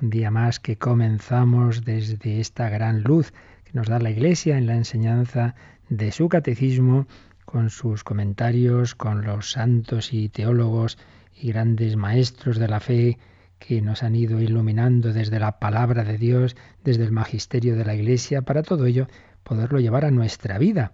[0.00, 3.32] Un día más que comenzamos desde esta gran luz
[3.64, 5.56] que nos da la Iglesia en la enseñanza
[5.88, 7.08] de su catecismo,
[7.44, 10.98] con sus comentarios, con los santos y teólogos
[11.34, 13.18] y grandes maestros de la fe
[13.58, 17.96] que nos han ido iluminando desde la palabra de Dios, desde el magisterio de la
[17.96, 19.08] Iglesia, para todo ello
[19.42, 20.92] poderlo llevar a nuestra vida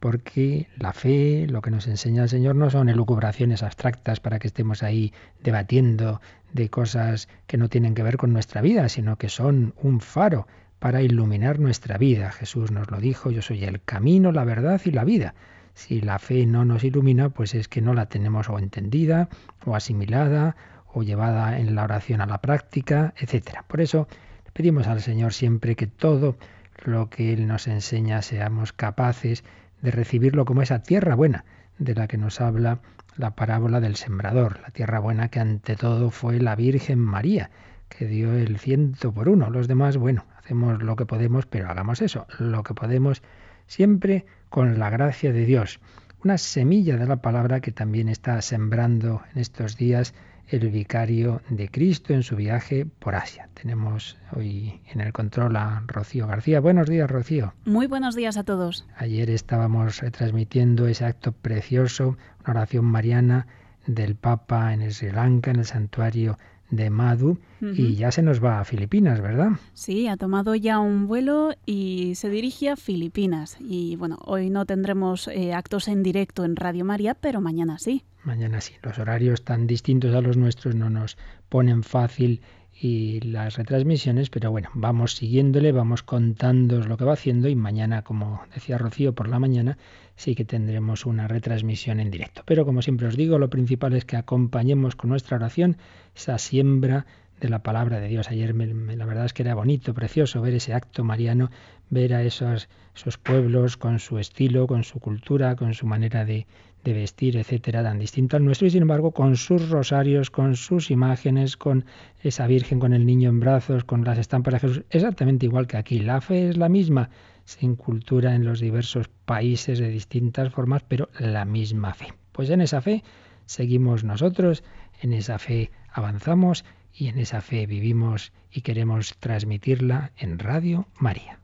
[0.00, 4.46] porque la fe, lo que nos enseña el Señor, no son elucubraciones abstractas para que
[4.46, 6.20] estemos ahí debatiendo
[6.52, 10.46] de cosas que no tienen que ver con nuestra vida, sino que son un faro
[10.78, 12.30] para iluminar nuestra vida.
[12.30, 15.34] Jesús nos lo dijo, yo soy el camino, la verdad y la vida.
[15.74, 19.28] Si la fe no nos ilumina, pues es que no la tenemos o entendida,
[19.64, 20.56] o asimilada,
[20.92, 23.60] o llevada en la oración a la práctica, etc.
[23.66, 24.08] Por eso
[24.52, 26.36] pedimos al Señor siempre que todo
[26.84, 29.44] lo que Él nos enseña seamos capaces
[29.86, 31.44] de recibirlo como esa tierra buena
[31.78, 32.80] de la que nos habla
[33.16, 37.50] la parábola del sembrador, la tierra buena que ante todo fue la Virgen María,
[37.88, 39.48] que dio el ciento por uno.
[39.48, 43.22] Los demás, bueno, hacemos lo que podemos, pero hagamos eso, lo que podemos
[43.68, 45.78] siempre con la gracia de Dios.
[46.24, 50.14] Una semilla de la palabra que también está sembrando en estos días
[50.48, 53.48] el vicario de Cristo en su viaje por Asia.
[53.54, 56.60] Tenemos hoy en el control a Rocío García.
[56.60, 57.54] Buenos días, Rocío.
[57.64, 58.86] Muy buenos días a todos.
[58.96, 63.46] Ayer estábamos retransmitiendo ese acto precioso, una oración mariana
[63.86, 66.38] del Papa en Sri Lanka, en el santuario
[66.70, 69.52] de Madhu y ya se nos va a Filipinas, ¿verdad?
[69.72, 73.56] Sí, ha tomado ya un vuelo y se dirige a Filipinas.
[73.60, 78.02] Y bueno, hoy no tendremos eh, actos en directo en Radio María, pero mañana sí.
[78.26, 78.74] Mañana sí.
[78.82, 81.16] Los horarios tan distintos a los nuestros no nos
[81.48, 82.40] ponen fácil
[82.72, 88.02] y las retransmisiones, pero bueno, vamos siguiéndole, vamos contando lo que va haciendo y mañana,
[88.02, 89.78] como decía Rocío, por la mañana
[90.16, 92.42] sí que tendremos una retransmisión en directo.
[92.46, 95.76] Pero como siempre os digo, lo principal es que acompañemos con nuestra oración
[96.16, 97.06] esa siembra
[97.40, 98.28] de la palabra de Dios.
[98.28, 101.50] Ayer la verdad es que era bonito, precioso ver ese acto mariano,
[101.90, 106.46] ver a esos, esos pueblos con su estilo, con su cultura, con su manera de,
[106.84, 110.90] de vestir, etcétera, tan distinto al nuestro, y sin embargo, con sus rosarios, con sus
[110.90, 111.84] imágenes, con
[112.22, 115.76] esa Virgen con el niño en brazos, con las estampas de Jesús, exactamente igual que
[115.76, 115.98] aquí.
[115.98, 117.10] La fe es la misma,
[117.44, 122.12] sin cultura en los diversos países de distintas formas, pero la misma fe.
[122.32, 123.02] Pues en esa fe
[123.46, 124.62] seguimos nosotros,
[125.00, 131.40] en esa fe avanzamos y en esa fe vivimos y queremos transmitirla en Radio María.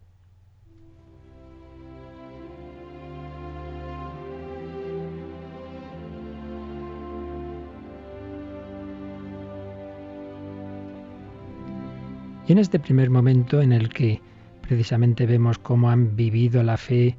[12.47, 14.21] Y en este primer momento en el que
[14.63, 17.17] precisamente vemos cómo han vivido la fe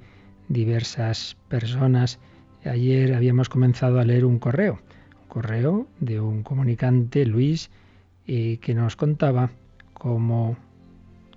[0.50, 2.20] diversas personas,
[2.66, 4.80] ayer habíamos comenzado a leer un correo,
[5.22, 7.72] un correo de un comunicante, Luis,
[8.28, 9.50] eh, que nos contaba
[9.94, 10.58] cómo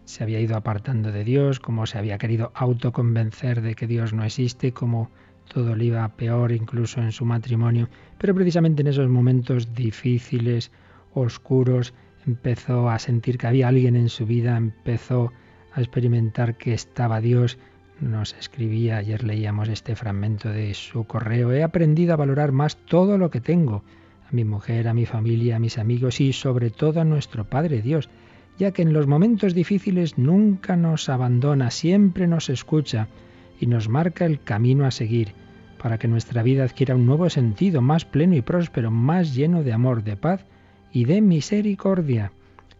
[0.05, 4.25] se había ido apartando de Dios, cómo se había querido autoconvencer de que Dios no
[4.25, 5.11] existe, cómo
[5.53, 7.89] todo le iba peor incluso en su matrimonio,
[8.19, 10.73] pero precisamente en esos momentos difíciles,
[11.15, 11.95] oscuros,
[12.27, 15.33] empezó a sentir que había alguien en su vida, empezó
[15.73, 17.59] a experimentar que estaba Dios.
[18.01, 23.17] Nos escribía, ayer leíamos este fragmento de su correo, he aprendido a valorar más todo
[23.17, 23.85] lo que tengo,
[24.29, 27.81] a mi mujer, a mi familia, a mis amigos y sobre todo a nuestro Padre
[27.81, 28.11] Dios,
[28.59, 33.09] ya que en los momentos difíciles nunca nos abandona, siempre nos escucha
[33.61, 35.33] y nos marca el camino a seguir,
[35.81, 39.73] para que nuestra vida adquiera un nuevo sentido, más pleno y próspero, más lleno de
[39.73, 40.45] amor, de paz
[40.97, 42.33] y de misericordia.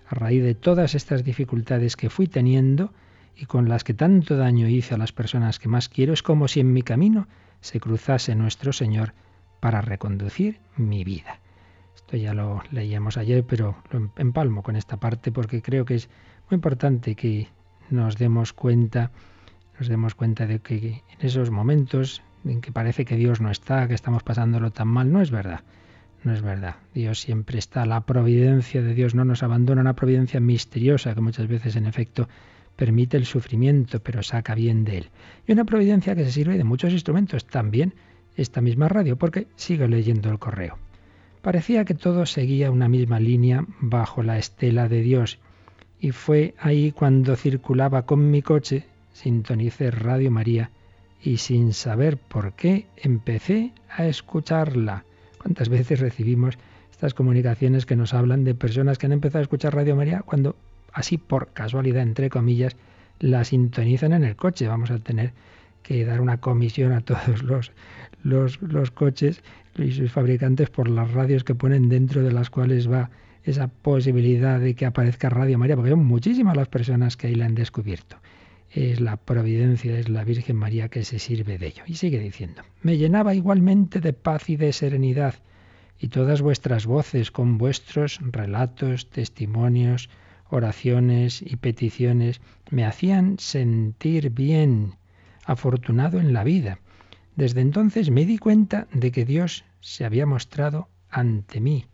[0.09, 2.95] A raíz de todas estas dificultades que fui teniendo
[3.37, 6.49] y con las que tanto daño hice a las personas que más quiero, es como
[6.49, 7.29] si en mi camino
[7.61, 9.13] se cruzase nuestro Señor
[9.61, 11.41] para reconducir mi vida.
[11.95, 16.09] Esto ya lo leíamos ayer, pero lo empalmo con esta parte porque creo que es
[16.49, 17.49] muy importante que
[17.91, 19.11] nos demos cuenta,
[19.79, 23.87] nos demos cuenta de que en esos momentos en que parece que Dios no está,
[23.87, 25.65] que estamos pasándolo tan mal, no es verdad.
[26.27, 26.75] No es verdad.
[26.93, 27.87] Dios siempre está.
[27.87, 29.81] La providencia de Dios no nos abandona.
[29.81, 32.29] Una providencia misteriosa que muchas veces, en efecto,
[32.75, 35.11] permite el sufrimiento, pero saca bien de él.
[35.47, 37.47] Y una providencia que se sirve de muchos instrumentos.
[37.47, 37.95] También
[38.37, 40.79] esta misma radio, porque sigo leyendo el correo.
[41.43, 45.39] Parecía que todo seguía una misma línea bajo la estela de Dios.
[46.01, 50.73] y fue ahí cuando circulaba con mi coche, sintonicé Radio María
[51.23, 55.06] y sin saber por qué empecé a escucharla.
[55.47, 56.59] ¿Cuántas veces recibimos
[56.91, 60.57] estas comunicaciones que nos hablan de personas que han empezado a escuchar Radio María cuando
[60.93, 62.75] así por casualidad, entre comillas,
[63.21, 64.67] la sintonizan en el coche?
[64.67, 65.31] Vamos a tener
[65.85, 67.71] que dar una comisión a todos los,
[68.25, 69.41] los, los coches
[69.77, 73.11] y sus fabricantes por las radios que ponen dentro de las cuales va
[73.45, 77.47] esa posibilidad de que aparezca Radio María, porque son muchísimas las personas que ahí la
[77.47, 78.17] han descubierto.
[78.71, 81.83] Es la providencia, es la Virgen María que se sirve de ello.
[81.87, 85.35] Y sigue diciendo, me llenaba igualmente de paz y de serenidad,
[85.99, 90.11] y todas vuestras voces con vuestros relatos, testimonios,
[90.51, 92.41] oraciones y peticiones
[92.71, 94.95] me hacían sentir bien,
[95.45, 96.79] afortunado en la vida.
[97.35, 101.87] Desde entonces me di cuenta de que Dios se había mostrado ante mí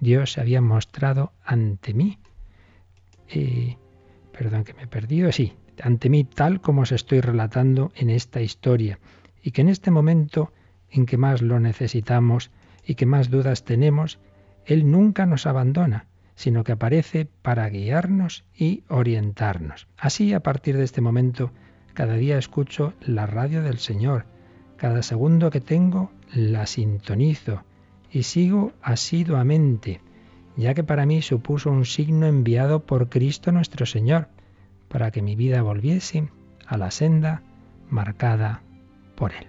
[0.00, 2.18] Dios se había mostrado ante mí.
[3.28, 3.76] Eh,
[4.32, 8.40] perdón que me he perdido, sí, ante mí tal como os estoy relatando en esta
[8.40, 8.98] historia,
[9.42, 10.52] y que en este momento
[10.90, 12.50] en que más lo necesitamos
[12.84, 14.18] y que más dudas tenemos,
[14.66, 19.88] Él nunca nos abandona, sino que aparece para guiarnos y orientarnos.
[19.96, 21.52] Así, a partir de este momento,
[21.94, 24.24] cada día escucho la radio del Señor,
[24.76, 27.64] cada segundo que tengo la sintonizo,
[28.10, 30.00] y sigo asiduamente,
[30.56, 34.28] ya que para mí supuso un signo enviado por Cristo nuestro Señor,
[34.90, 36.28] para que mi vida volviese
[36.66, 37.42] a la senda
[37.88, 38.62] marcada
[39.14, 39.46] por Él.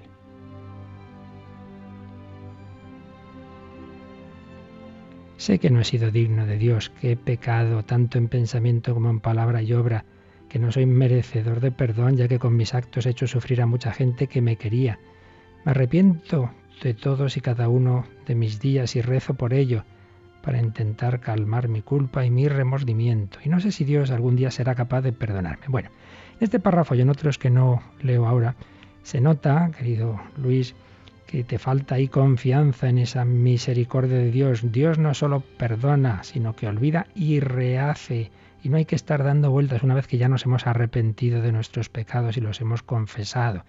[5.38, 9.10] Sé que no he sido digno de Dios, que he pecado tanto en pensamiento como
[9.10, 10.06] en palabra y obra,
[10.48, 13.66] que no soy merecedor de perdón, ya que con mis actos he hecho sufrir a
[13.66, 15.00] mucha gente que me quería.
[15.66, 16.52] Me arrepiento
[16.84, 19.84] de todos y cada uno de mis días y rezo por ello,
[20.42, 23.40] para intentar calmar mi culpa y mi remordimiento.
[23.44, 25.66] Y no sé si Dios algún día será capaz de perdonarme.
[25.68, 25.90] Bueno,
[26.40, 28.56] en este párrafo y en otros que no leo ahora,
[29.04, 30.76] se nota, querido Luis,
[31.28, 34.72] que te falta ahí confianza en esa misericordia de Dios.
[34.72, 38.32] Dios no solo perdona, sino que olvida y rehace.
[38.64, 41.52] Y no hay que estar dando vueltas una vez que ya nos hemos arrepentido de
[41.52, 43.64] nuestros pecados y los hemos confesado.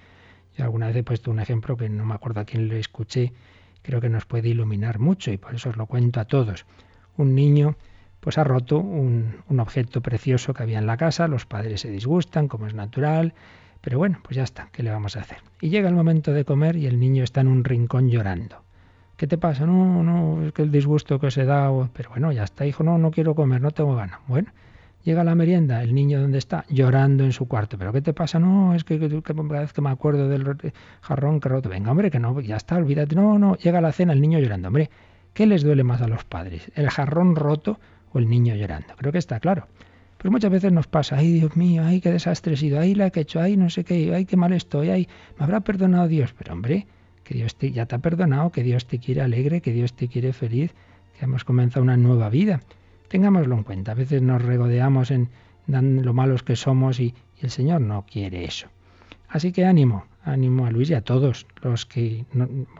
[0.56, 3.32] Yo alguna vez he puesto un ejemplo que no me acuerdo a quién lo escuché,
[3.82, 6.66] creo que nos puede iluminar mucho y por eso os lo cuento a todos.
[7.16, 7.76] Un niño
[8.20, 11.90] pues ha roto un, un, objeto precioso que había en la casa, los padres se
[11.90, 13.34] disgustan, como es natural,
[13.80, 15.38] pero bueno, pues ya está, ¿qué le vamos a hacer?
[15.60, 18.62] Y llega el momento de comer y el niño está en un rincón llorando.
[19.16, 19.66] ¿Qué te pasa?
[19.66, 22.96] No, no, es que el disgusto que se da, pero bueno, ya está, hijo, no,
[22.98, 24.20] no quiero comer, no tengo ganas.
[24.28, 24.50] Bueno,
[25.04, 27.76] Llega la merienda, el niño donde está, llorando en su cuarto.
[27.76, 28.38] ¿Pero qué te pasa?
[28.38, 31.68] No, es que, cada vez que me acuerdo del jarrón que roto.
[31.68, 33.16] Venga, hombre, que no, ya está, olvídate.
[33.16, 34.68] No, no, llega la cena, el niño llorando.
[34.68, 34.90] Hombre,
[35.34, 36.70] ¿qué les duele más a los padres?
[36.76, 37.80] ¿El jarrón roto
[38.12, 38.94] o el niño llorando?
[38.96, 39.66] Creo que está claro.
[40.18, 43.10] Pues muchas veces nos pasa, ay Dios mío, ay qué desastre he sido, ay la
[43.10, 46.06] que he hecho, ay no sé qué, ay qué mal estoy, ay me habrá perdonado
[46.06, 46.32] Dios.
[46.38, 46.86] Pero hombre,
[47.24, 50.06] que Dios te, ya te ha perdonado, que Dios te quiere alegre, que Dios te
[50.06, 50.74] quiere feliz,
[51.18, 52.60] que hemos comenzado una nueva vida.
[53.12, 53.92] Tengámoslo en cuenta.
[53.92, 55.28] A veces nos regodeamos en
[55.66, 58.68] lo malos que somos y, el Señor no quiere eso.
[59.28, 62.24] Así que ánimo, ánimo a Luis y a todos los que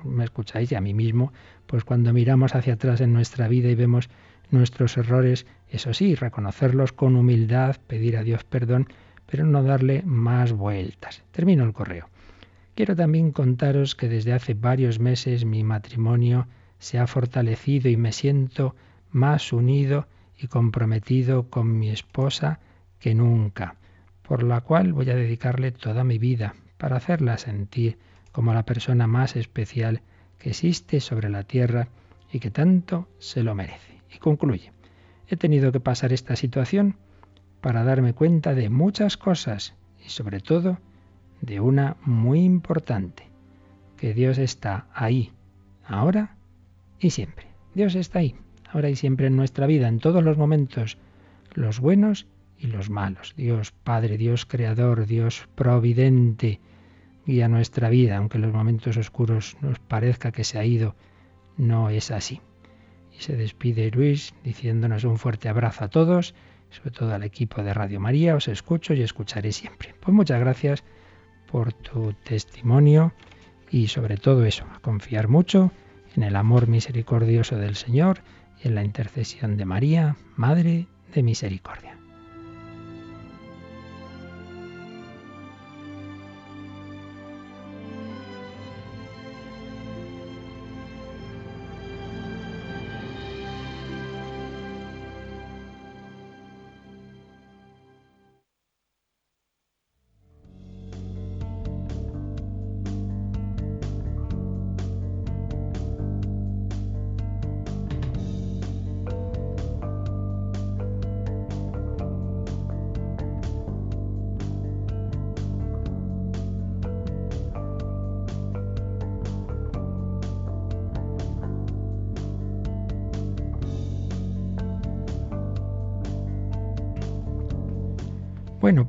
[0.04, 1.34] me escucháis y a mí mismo,
[1.66, 4.08] pues cuando miramos hacia atrás en nuestra vida y vemos
[4.50, 8.88] nuestros errores, eso sí, reconocerlos con humildad, pedir a Dios perdón,
[9.26, 11.24] pero no darle más vueltas.
[11.32, 12.08] Termino el correo.
[12.74, 16.46] Quiero también contaros que desde hace varios meses mi matrimonio
[16.78, 18.74] se ha fortalecido y me siento
[19.10, 20.06] más unido
[20.42, 22.58] y comprometido con mi esposa
[22.98, 23.76] que nunca,
[24.22, 27.98] por la cual voy a dedicarle toda mi vida para hacerla sentir
[28.32, 30.02] como la persona más especial
[30.38, 31.88] que existe sobre la tierra
[32.32, 34.00] y que tanto se lo merece.
[34.12, 34.72] Y concluye,
[35.28, 36.96] he tenido que pasar esta situación
[37.60, 40.78] para darme cuenta de muchas cosas y sobre todo
[41.40, 43.28] de una muy importante,
[43.96, 45.32] que Dios está ahí,
[45.86, 46.36] ahora
[46.98, 47.46] y siempre.
[47.74, 48.34] Dios está ahí
[48.72, 50.98] ahora y siempre en nuestra vida, en todos los momentos,
[51.54, 52.26] los buenos
[52.58, 53.34] y los malos.
[53.36, 56.60] Dios Padre, Dios Creador, Dios Providente,
[57.26, 60.94] guía nuestra vida, aunque en los momentos oscuros nos parezca que se ha ido,
[61.56, 62.40] no es así.
[63.16, 66.34] Y se despide Luis diciéndonos un fuerte abrazo a todos,
[66.70, 69.94] sobre todo al equipo de Radio María, os escucho y escucharé siempre.
[70.00, 70.82] Pues muchas gracias
[71.50, 73.12] por tu testimonio
[73.70, 75.70] y sobre todo eso, a confiar mucho
[76.16, 78.20] en el amor misericordioso del Señor
[78.62, 82.01] en la intercesión de María, Madre de Misericordia.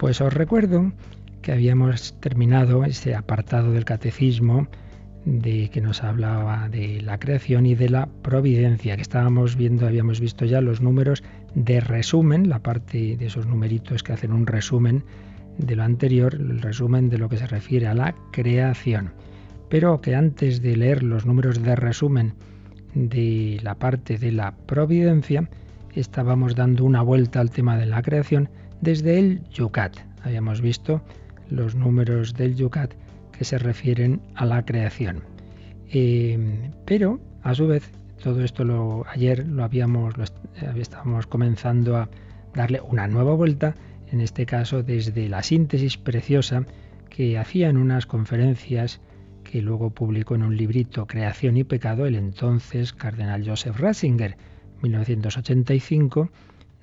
[0.03, 0.91] Pues os recuerdo
[1.41, 4.67] que habíamos terminado ese apartado del catecismo
[5.24, 10.19] de que nos hablaba de la creación y de la providencia, que estábamos viendo, habíamos
[10.19, 11.24] visto ya los números
[11.55, 15.05] de resumen, la parte de esos numeritos que hacen un resumen
[15.57, 19.13] de lo anterior, el resumen de lo que se refiere a la creación.
[19.69, 22.33] Pero que antes de leer los números de resumen
[22.93, 25.50] de la parte de la providencia,
[25.95, 28.50] estábamos dando una vuelta al tema de la creación
[28.84, 29.98] desde el Yucat.
[30.24, 31.02] Habíamos visto
[31.50, 32.94] los números del Yucat
[33.32, 35.24] que se refieren a la creación.
[35.90, 36.38] Eh,
[36.86, 37.90] pero, a su vez,
[38.22, 40.25] todo esto lo, ayer lo habíamos, lo
[40.75, 42.10] estábamos comenzando a
[42.54, 43.75] darle una nueva vuelta,
[44.12, 46.66] en este caso desde la síntesis preciosa
[47.10, 49.00] que hacía en unas conferencias
[49.44, 54.36] que luego publicó en un librito Creación y Pecado el entonces cardenal Joseph Ratzinger,
[54.82, 56.30] 1985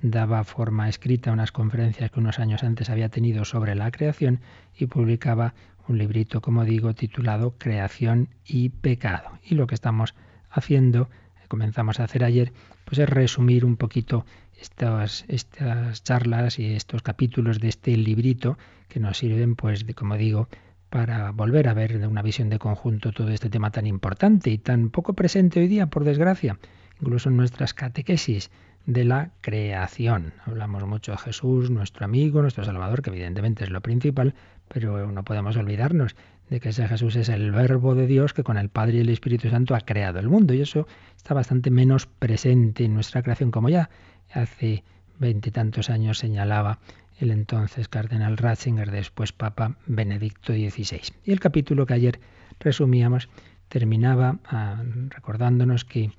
[0.01, 4.39] daba forma escrita a unas conferencias que unos años antes había tenido sobre la creación
[4.75, 5.53] y publicaba
[5.87, 9.39] un librito, como digo, titulado Creación y Pecado.
[9.43, 10.15] Y lo que estamos
[10.49, 11.09] haciendo,
[11.47, 12.53] comenzamos a hacer ayer,
[12.85, 14.25] pues es resumir un poquito
[14.59, 20.17] estas, estas charlas y estos capítulos de este librito que nos sirven, pues, de, como
[20.17, 20.47] digo,
[20.89, 24.57] para volver a ver de una visión de conjunto todo este tema tan importante y
[24.57, 26.57] tan poco presente hoy día, por desgracia,
[26.99, 28.51] incluso en nuestras catequesis
[28.85, 30.33] de la creación.
[30.45, 34.33] Hablamos mucho de Jesús, nuestro amigo, nuestro Salvador, que evidentemente es lo principal,
[34.67, 36.15] pero no podemos olvidarnos
[36.49, 39.09] de que ese Jesús es el verbo de Dios que con el Padre y el
[39.09, 40.85] Espíritu Santo ha creado el mundo y eso
[41.15, 43.89] está bastante menos presente en nuestra creación como ya
[44.33, 44.83] hace
[45.17, 46.79] veintitantos años señalaba
[47.19, 51.01] el entonces cardenal Ratzinger, después Papa Benedicto XVI.
[51.23, 52.19] Y el capítulo que ayer
[52.59, 53.29] resumíamos
[53.69, 56.11] terminaba ah, recordándonos que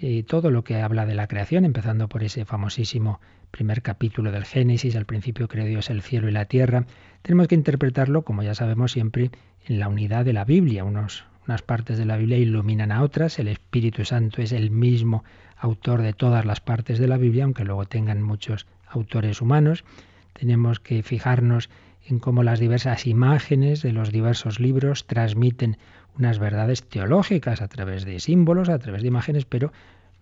[0.00, 4.44] y todo lo que habla de la creación, empezando por ese famosísimo primer capítulo del
[4.44, 6.86] Génesis, al principio creó Dios el cielo y la tierra,
[7.22, 9.30] tenemos que interpretarlo, como ya sabemos siempre,
[9.66, 10.84] en la unidad de la Biblia.
[10.84, 11.24] Unas
[11.66, 15.24] partes de la Biblia iluminan a otras, el Espíritu Santo es el mismo
[15.56, 19.84] autor de todas las partes de la Biblia, aunque luego tengan muchos autores humanos.
[20.32, 21.68] Tenemos que fijarnos
[22.08, 25.76] en cómo las diversas imágenes de los diversos libros transmiten
[26.16, 29.72] unas verdades teológicas a través de símbolos, a través de imágenes, pero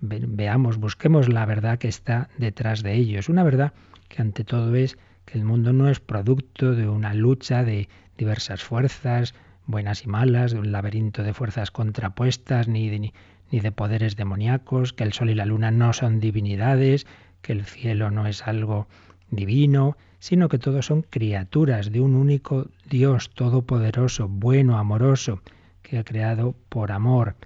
[0.00, 3.28] veamos, busquemos la verdad que está detrás de ellos.
[3.28, 3.72] Una verdad
[4.08, 7.88] que ante todo es que el mundo no es producto de una lucha de
[8.18, 9.34] diversas fuerzas,
[9.66, 13.12] buenas y malas, de un laberinto de fuerzas contrapuestas, ni de,
[13.50, 17.06] ni de poderes demoníacos, que el sol y la luna no son divinidades,
[17.42, 18.88] que el cielo no es algo
[19.30, 25.40] divino, sino que todos son criaturas de un único Dios todopoderoso, bueno, amoroso,
[25.82, 27.36] que ha creado por amor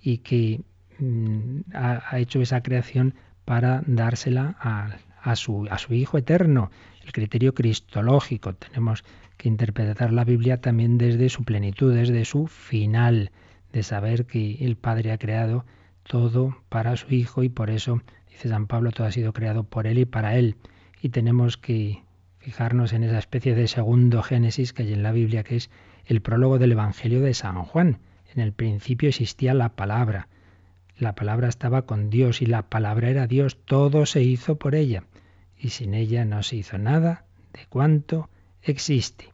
[0.00, 0.60] y que
[0.98, 3.14] mm, ha, hecho esa creación
[3.44, 6.70] para dársela a, su, a su Hijo eterno,
[7.04, 8.54] el criterio cristológico.
[8.54, 9.04] Tenemos
[9.36, 13.30] que interpretar la Biblia también desde su plenitud, desde su final,
[13.72, 15.64] de saber que el Padre ha creado
[16.02, 19.86] todo para su Hijo y por eso, dice San Pablo, todo ha sido creado por
[19.86, 20.56] Él y para Él.
[21.00, 22.02] Y tenemos que
[22.38, 25.70] fijarnos en esa especie de segundo Génesis que hay en la Biblia, que es
[26.06, 27.98] el prólogo del Evangelio de San Juan.
[28.34, 30.28] En el principio existía la palabra.
[30.98, 33.58] La palabra estaba con Dios y la palabra era Dios.
[33.64, 35.04] Todo se hizo por ella.
[35.56, 38.30] Y sin ella no se hizo nada de cuanto
[38.62, 39.32] existe.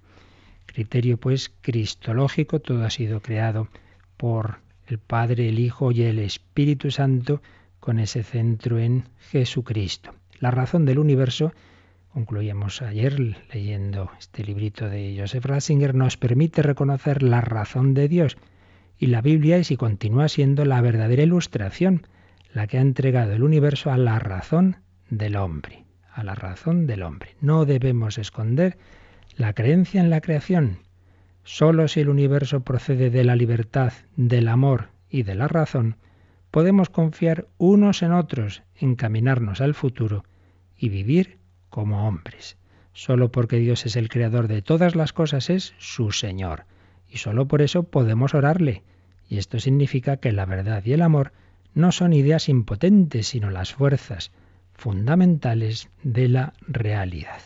[0.67, 3.69] Criterio pues cristológico, todo ha sido creado
[4.17, 7.41] por el Padre, el Hijo y el Espíritu Santo
[7.81, 10.15] con ese centro en Jesucristo.
[10.41, 11.53] La razón del universo
[12.15, 13.19] concluíamos ayer
[13.53, 18.37] leyendo este librito de Joseph Ratzinger, nos permite reconocer la razón de Dios.
[18.97, 22.07] Y la Biblia es y continúa siendo la verdadera ilustración,
[22.53, 24.77] la que ha entregado el universo a la razón
[25.11, 27.35] del hombre, a la razón del hombre.
[27.41, 28.79] No debemos esconder
[29.37, 30.79] la creencia en la creación.
[31.43, 35.97] Solo si el universo procede de la libertad, del amor y de la razón,
[36.55, 40.23] podemos confiar unos en otros, encaminarnos al futuro
[40.79, 42.59] y vivir como hombres.
[42.93, 46.67] Solo porque Dios es el creador de todas las cosas es su Señor.
[47.09, 48.85] Y solo por eso podemos orarle.
[49.29, 51.33] Y esto significa que la verdad y el amor
[51.75, 54.31] no son ideas impotentes, sino las fuerzas
[54.75, 57.41] fundamentales de la realidad.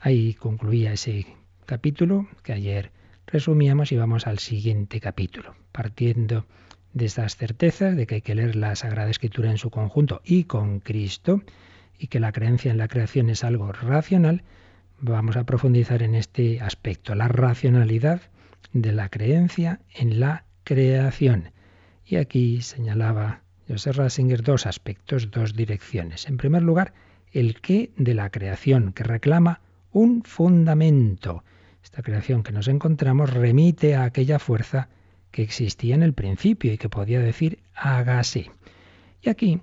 [0.00, 1.26] Ahí concluía ese
[1.64, 2.90] capítulo que ayer
[3.24, 6.44] resumíamos y vamos al siguiente capítulo, partiendo
[6.94, 10.44] de estas certezas de que hay que leer la Sagrada Escritura en su conjunto y
[10.44, 11.42] con Cristo,
[11.98, 14.42] y que la creencia en la creación es algo racional,
[15.00, 18.22] vamos a profundizar en este aspecto, la racionalidad
[18.72, 21.50] de la creencia en la creación.
[22.04, 26.26] Y aquí señalaba Joseph Ratzinger dos aspectos, dos direcciones.
[26.26, 26.92] En primer lugar,
[27.32, 29.60] el qué de la creación, que reclama
[29.92, 31.44] un fundamento.
[31.82, 34.88] Esta creación que nos encontramos remite a aquella fuerza
[35.32, 38.50] que existía en el principio y que podía decir hágase.
[39.22, 39.60] Y aquí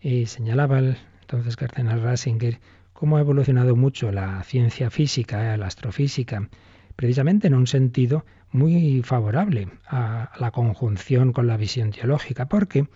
[0.00, 2.58] eh, señalaba el, entonces Cardenal Ratzinger
[2.92, 6.48] cómo ha evolucionado mucho la ciencia física, eh, la astrofísica,
[6.96, 12.88] precisamente en un sentido muy favorable a la conjunción con la visión teológica, porque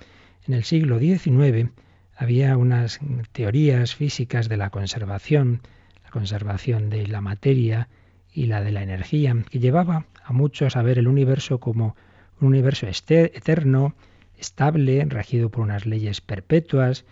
[0.46, 1.70] en el siglo XIX
[2.16, 3.00] había unas
[3.32, 5.62] teorías físicas de la conservación,
[6.04, 7.88] la conservación de la materia
[8.32, 11.96] y la de la energía, que llevaba a muchos a ver el universo como
[12.44, 13.94] un universo eterno,
[14.38, 17.04] estable, regido por unas leyes perpetuas,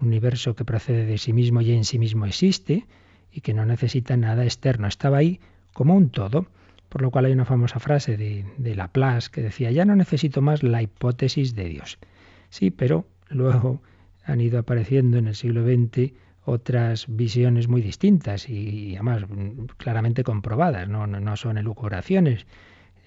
[0.00, 2.86] un universo que procede de sí mismo y en sí mismo existe
[3.32, 4.86] y que no necesita nada externo.
[4.86, 5.40] Estaba ahí
[5.72, 6.46] como un todo,
[6.88, 10.40] por lo cual hay una famosa frase de, de Laplace que decía, ya no necesito
[10.40, 11.98] más la hipótesis de Dios.
[12.50, 13.82] Sí, pero luego
[14.24, 16.12] han ido apareciendo en el siglo XX
[16.44, 19.24] otras visiones muy distintas y, además
[19.76, 22.46] claramente comprobadas, no, no, no son elucubraciones.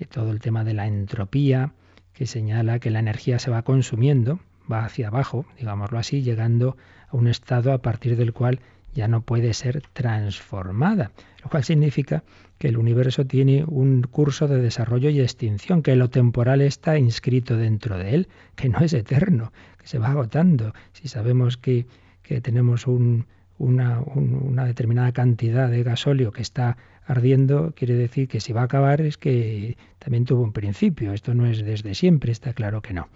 [0.07, 1.73] Todo el tema de la entropía,
[2.13, 4.39] que señala que la energía se va consumiendo,
[4.71, 6.77] va hacia abajo, digámoslo así, llegando
[7.09, 8.59] a un estado a partir del cual
[8.93, 11.11] ya no puede ser transformada,
[11.43, 12.23] lo cual significa
[12.57, 17.55] que el universo tiene un curso de desarrollo y extinción, que lo temporal está inscrito
[17.55, 20.73] dentro de él, que no es eterno, que se va agotando.
[20.91, 21.85] Si sabemos que,
[22.21, 26.77] que tenemos un, una, una, determinada cantidad de gasóleo que está
[27.09, 31.11] ardiendo, quiere decir que si va a acabar es que también tuvo un principio.
[31.11, 33.09] Esto no es desde siempre, está claro que no.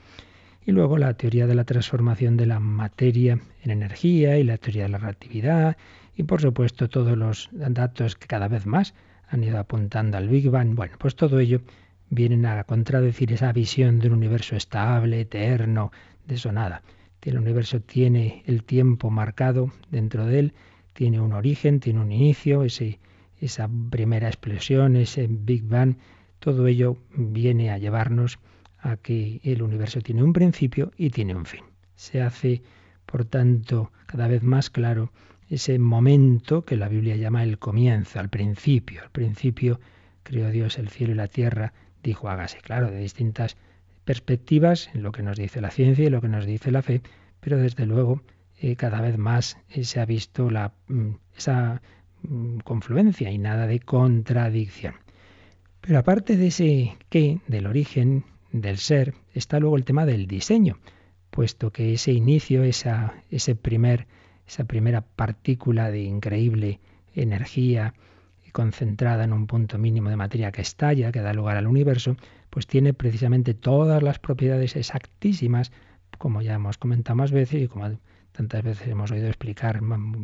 [0.66, 4.84] Y luego la teoría de la transformación de la materia en energía y la teoría
[4.84, 5.78] de la relatividad
[6.18, 8.96] y por supuesto todos los datos que cada vez más
[9.30, 10.74] han ido apuntando al Big Bang.
[10.74, 11.62] Bueno, pues todo ello
[12.10, 15.92] vienen a contradecir esa visión de un universo estable, eterno,
[16.26, 16.82] de eso nada.
[17.22, 20.54] El universo tiene el tiempo marcado dentro de él,
[20.94, 23.00] tiene un origen, tiene un inicio, ese,
[23.44, 25.98] esa primera explosión, ese Big Bang,
[26.40, 28.40] todo ello viene a llevarnos
[28.80, 31.64] a que el universo tiene un principio y tiene un fin.
[31.96, 32.62] Se hace,
[33.06, 35.12] por tanto, cada vez más claro
[35.50, 39.04] ese momento que la Biblia llama el comienzo, al principio.
[39.04, 39.80] Al principio
[40.24, 43.58] creó Dios el cielo y la tierra, dijo hágase, claro, de distintas
[44.06, 47.02] perspectivas en lo que nos dice la ciencia y lo que nos dice la fe,
[47.40, 48.22] pero desde luego
[48.60, 51.82] eh, cada vez más se ha visto la, mm, esa
[52.64, 54.96] confluencia y nada de contradicción.
[55.82, 60.78] Pero aparte de ese qué, del origen, del ser, está luego el tema del diseño,
[61.30, 64.08] puesto que ese inicio, esa, ese primer,
[64.48, 66.80] esa primera partícula de increíble
[67.16, 67.94] energía
[68.54, 72.16] concentrada en un punto mínimo de materia que estalla, que da lugar al universo,
[72.50, 75.72] pues tiene precisamente todas las propiedades exactísimas,
[76.20, 77.90] como ya hemos comentado más veces y como
[78.34, 79.80] tantas veces hemos oído explicar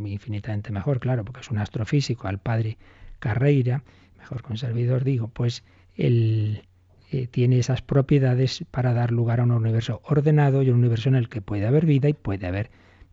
[0.05, 2.77] infinitamente mejor, claro, porque es un astrofísico, al padre
[3.19, 3.83] Carreira,
[4.17, 5.63] mejor con servidor digo, pues
[5.95, 6.63] el,
[7.11, 11.15] eh, tiene esas propiedades para dar lugar a un universo ordenado y un universo en
[11.15, 12.69] el que puede haber vida y puede haber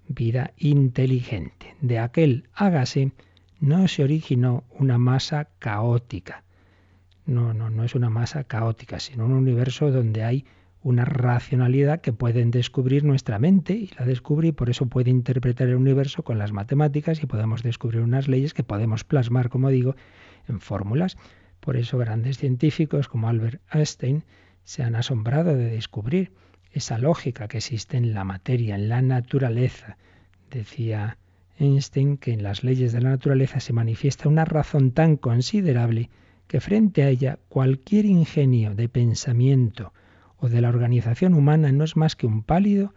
[0.09, 1.75] vida inteligente.
[1.81, 3.13] De aquel hágase
[3.61, 6.45] no se originó una masa caótica.
[7.25, 10.45] No, no, no es una masa caótica, sino un universo donde hay
[10.87, 15.67] una racionalidad que pueden descubrir nuestra mente y la descubre y por eso puede interpretar
[15.67, 19.97] el universo con las matemáticas y podemos descubrir unas leyes que podemos plasmar, como digo,
[20.47, 21.17] en fórmulas.
[21.59, 24.23] Por eso grandes científicos como Albert Einstein
[24.63, 26.31] se han asombrado de descubrir
[26.71, 29.97] esa lógica que existe en la materia, en la naturaleza.
[30.53, 31.19] Decía
[31.59, 36.11] Einstein que en las leyes de la naturaleza se manifiesta una razón tan considerable
[36.47, 39.93] que frente a ella cualquier ingenio de pensamiento
[40.47, 42.95] o de la organización humana no es más que un pálido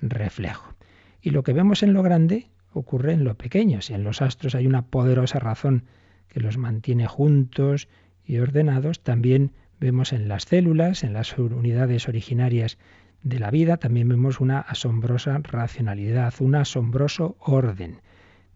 [0.00, 0.74] reflejo.
[1.20, 3.80] Y lo que vemos en lo grande ocurre en lo pequeño.
[3.82, 5.84] Si en los astros hay una poderosa razón
[6.28, 7.88] que los mantiene juntos
[8.24, 12.78] y ordenados, también vemos en las células, en las unidades originarias
[13.22, 18.00] de la vida, también vemos una asombrosa racionalidad, un asombroso orden.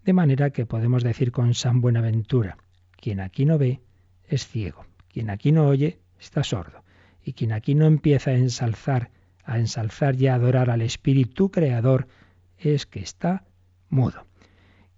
[0.05, 2.57] De manera que podemos decir con San Buenaventura,
[2.95, 3.81] quien aquí no ve
[4.27, 6.83] es ciego, quien aquí no oye está sordo,
[7.27, 9.11] y quien aquí no empieza a ensalzar,
[9.43, 12.07] a ensalzar y a adorar al Espíritu Creador,
[12.57, 13.43] es que está
[13.89, 14.25] mudo.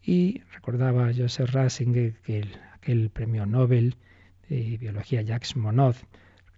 [0.03, 3.95] Y recordaba Joseph Ratzinger que aquel premio Nobel
[4.47, 5.95] de biología Jacques Monod,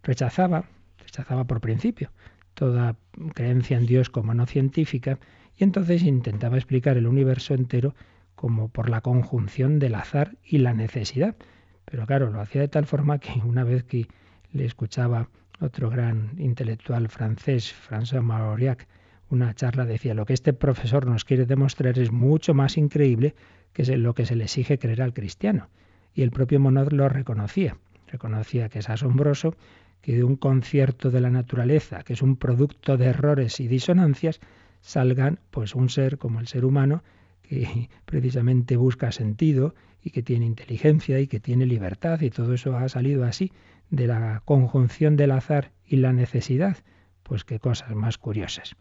[0.03, 0.65] rechazaba,
[0.97, 2.11] rechazaba por principio
[2.53, 2.97] toda
[3.33, 5.19] creencia en Dios como no científica
[5.57, 7.95] y entonces intentaba explicar el universo entero
[8.35, 11.37] como por la conjunción del azar y la necesidad.
[11.85, 14.07] Pero claro, lo hacía de tal forma que una vez que
[14.51, 15.29] le escuchaba
[15.61, 18.87] otro gran intelectual francés, François Mauriac,
[19.29, 23.35] una charla decía, lo que este profesor nos quiere demostrar es mucho más increíble
[23.71, 25.69] que lo que se le exige creer al cristiano.
[26.13, 27.77] y el propio Monod lo reconocía.
[28.07, 29.55] Reconocía que es asombroso
[30.01, 34.41] que de un concierto de la naturaleza, que es un producto de errores y disonancias,
[34.81, 37.03] salgan pues un ser como el ser humano
[37.43, 42.75] que precisamente busca sentido y que tiene inteligencia y que tiene libertad y todo eso
[42.75, 43.53] ha salido así
[43.91, 46.77] de la conjunción del azar y la necesidad.
[47.21, 48.75] Pues qué cosas más curiosas.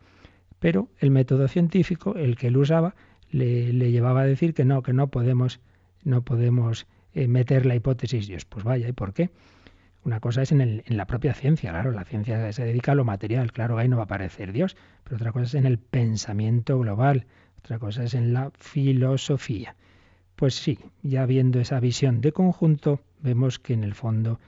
[0.59, 2.95] Pero el método científico, el que él usaba,
[3.31, 5.61] le, llevaba a decir que no, que no podemos,
[6.05, 8.45] no podemos eh, meter la hipótesis Dios.
[8.45, 9.31] Pues vaya, ¿y por qué?
[10.03, 13.05] Una cosa es en, en, la propia ciencia, claro, la ciencia se dedica a lo
[13.05, 16.79] material, claro, ahí no va a aparecer Dios, pero otra cosa es en el pensamiento
[16.79, 17.27] global,
[17.59, 19.77] otra cosa es en la filosofía.
[20.37, 24.41] Pues sí, ya viendo esa visión de conjunto, vemos que en el fondo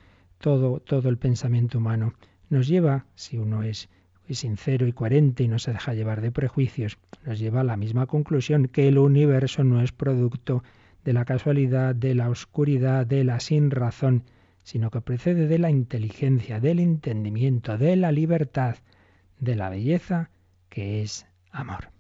[0.43, 2.15] todo, todo el pensamiento humano
[2.51, 3.89] nos lleva, si uno es,
[4.29, 8.07] sincero y coherente y no se deja llevar de prejuicios, nos lleva a la misma
[8.07, 10.63] conclusión, que el universo no es producto
[11.05, 14.25] de la casualidad, de la oscuridad, de la sin razón,
[14.63, 18.77] sino que precede de la inteligencia, del entendimiento, de la libertad,
[19.39, 20.31] de la belleza,
[20.71, 21.91] que es amor.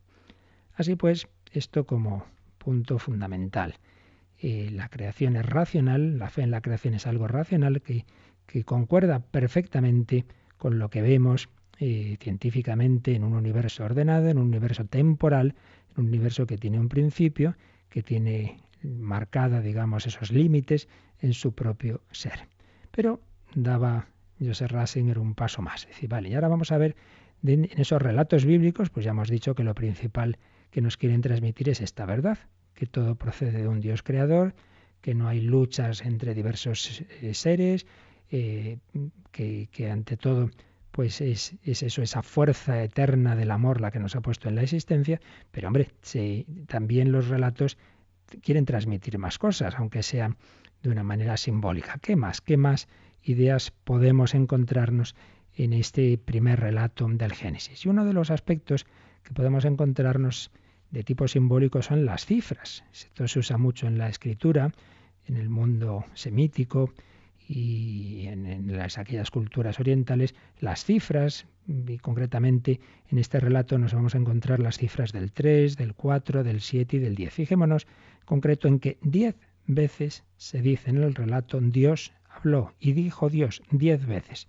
[0.74, 2.24] Así pues, esto como
[2.58, 3.74] punto fundamental.
[4.38, 8.06] Eh, la creación es racional, la fe en la creación es algo racional que,
[8.46, 10.24] que concuerda perfectamente
[10.58, 15.54] con lo que vemos eh, científicamente en un universo ordenado, en un universo temporal,
[15.94, 17.56] en un universo que tiene un principio,
[17.88, 20.88] que tiene marcada, digamos, esos límites
[21.20, 22.48] en su propio ser.
[22.90, 23.20] Pero
[23.54, 24.06] daba
[24.40, 25.88] Joseph Ratzinger un paso más.
[26.08, 26.96] Vale, y ahora vamos a ver
[27.44, 30.38] en esos relatos bíblicos, pues ya hemos dicho que lo principal
[30.70, 32.38] que nos quieren transmitir es esta verdad,
[32.74, 34.54] que todo procede de un Dios creador,
[35.00, 37.86] que no hay luchas entre diversos eh, seres,
[38.32, 38.78] eh,
[39.30, 40.50] que, ante todo
[40.90, 44.56] pues es, es, eso, esa fuerza eterna del amor la que nos ha puesto en
[44.56, 45.90] la existencia, pero hombre,
[46.66, 47.78] también los relatos
[48.42, 50.36] quieren transmitir más cosas, aunque sean
[50.82, 51.98] de una manera simbólica.
[52.00, 52.40] ¿Qué más?
[52.40, 52.88] ¿Qué más
[53.22, 55.14] ideas podemos encontrarnos
[55.54, 57.84] en este primer relato del Génesis?
[57.84, 58.86] Y uno de los aspectos
[59.22, 60.50] que podemos encontrarnos
[60.90, 62.84] de tipo simbólico son las cifras.
[62.92, 64.72] Esto se usa mucho en la escritura,
[65.26, 66.92] en el mundo semítico
[67.48, 74.14] y en, las, aquellas culturas orientales, las cifras, y concretamente en este relato nos vamos
[74.14, 77.32] a encontrar las cifras del 3, del 4, del 7 y del 10.
[77.32, 77.86] Fijémonos
[78.24, 83.62] concreto en que 10 veces se dice en el relato Dios habló y dijo Dios
[83.70, 84.48] 10 veces.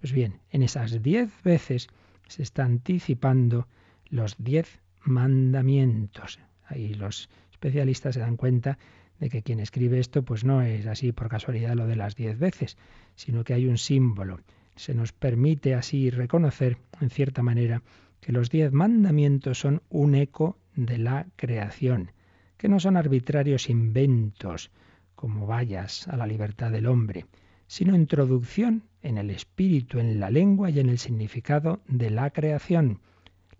[0.00, 1.88] Pues bien, en esas 10 veces
[2.28, 3.66] se está anticipando
[4.08, 6.38] los 10 mandamientos.
[6.66, 8.78] Ahí los especialistas se dan cuenta
[9.22, 12.36] de que quien escribe esto pues no es así por casualidad lo de las diez
[12.40, 12.76] veces,
[13.14, 14.40] sino que hay un símbolo.
[14.74, 17.82] Se nos permite así reconocer, en cierta manera,
[18.20, 22.10] que los diez mandamientos son un eco de la creación,
[22.56, 24.72] que no son arbitrarios inventos,
[25.14, 27.26] como vallas a la libertad del hombre,
[27.68, 32.98] sino introducción en el espíritu, en la lengua y en el significado de la creación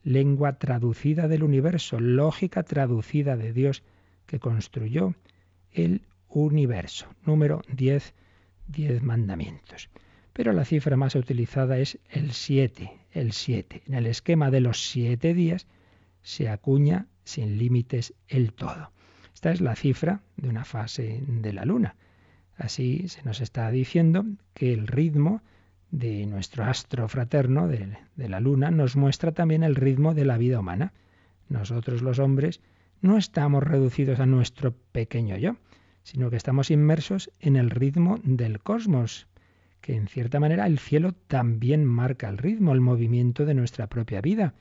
[0.02, 3.84] lengua traducida del universo, lógica traducida de Dios
[4.26, 5.14] que construyó
[5.72, 7.06] el universo.
[7.24, 8.14] Número 10,
[8.68, 9.90] 10 mandamientos.
[10.32, 13.82] Pero la cifra más utilizada es el 7, el 7.
[13.86, 15.66] En el esquema de los siete días
[16.22, 18.92] se acuña sin límites el todo.
[19.34, 21.96] Esta es la cifra de una fase de la luna.
[22.56, 25.42] Así se nos está diciendo que el ritmo
[25.90, 30.60] de nuestro astro fraterno, de, la luna, nos muestra también el ritmo de la vida
[30.60, 30.92] humana.
[31.48, 32.60] Nosotros los hombres
[33.02, 35.56] no estamos reducidos a nuestro pequeño yo,
[36.02, 39.26] sino que estamos inmersos en el ritmo del cosmos,
[39.80, 44.20] que en cierta manera el cielo también marca el ritmo, el movimiento de nuestra propia
[44.20, 44.54] vida,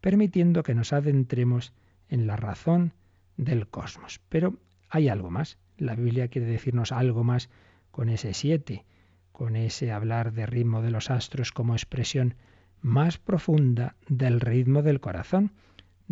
[0.00, 1.72] permitiendo que nos adentremos
[2.08, 2.92] en la razón
[3.36, 4.20] del cosmos.
[4.28, 4.56] Pero
[4.88, 5.58] hay algo más.
[5.78, 7.48] La Biblia quiere decirnos algo más
[7.90, 8.84] con ese siete
[9.32, 12.36] con ese hablar de ritmo de los astros como expresión
[12.80, 15.52] más profunda del ritmo del corazón,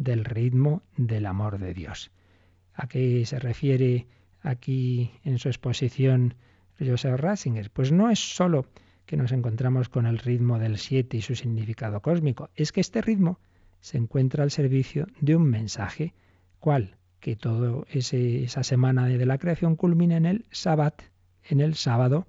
[0.03, 2.11] del ritmo del amor de Dios.
[2.75, 4.07] ¿A qué se refiere
[4.41, 6.35] aquí en su exposición
[6.79, 7.71] Joseph Ratzinger?
[7.71, 8.67] Pues no es sólo
[9.05, 13.03] que nos encontramos con el ritmo del siete y su significado cósmico, es que este
[13.03, 13.41] ritmo
[13.81, 16.15] se encuentra al servicio de un mensaje,
[16.61, 16.97] ¿cuál?
[17.19, 21.03] Que todo esa semana de la creación culmina en el Sabbat,
[21.43, 22.27] en el sábado,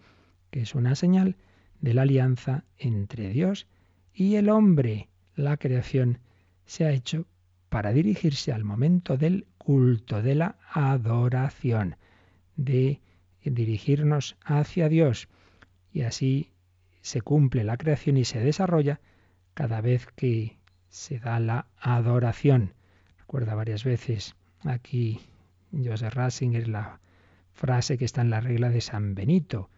[0.50, 1.38] que es una señal
[1.80, 3.68] de la alianza entre Dios
[4.14, 5.08] y el hombre.
[5.36, 6.20] La creación
[6.66, 7.26] se ha hecho
[7.72, 11.96] para dirigirse al momento del culto, de la adoración,
[12.58, 13.00] de
[13.46, 15.30] dirigirnos hacia Dios.
[15.94, 16.52] Y así
[17.00, 19.00] se cumple la creación y se desarrolla
[19.54, 20.58] cada vez que
[20.90, 22.74] se da la adoración.
[23.18, 25.22] Recuerda varias veces aquí
[25.72, 27.00] Joseph Ratzinger la
[27.54, 29.70] frase que está en la regla de San Benito,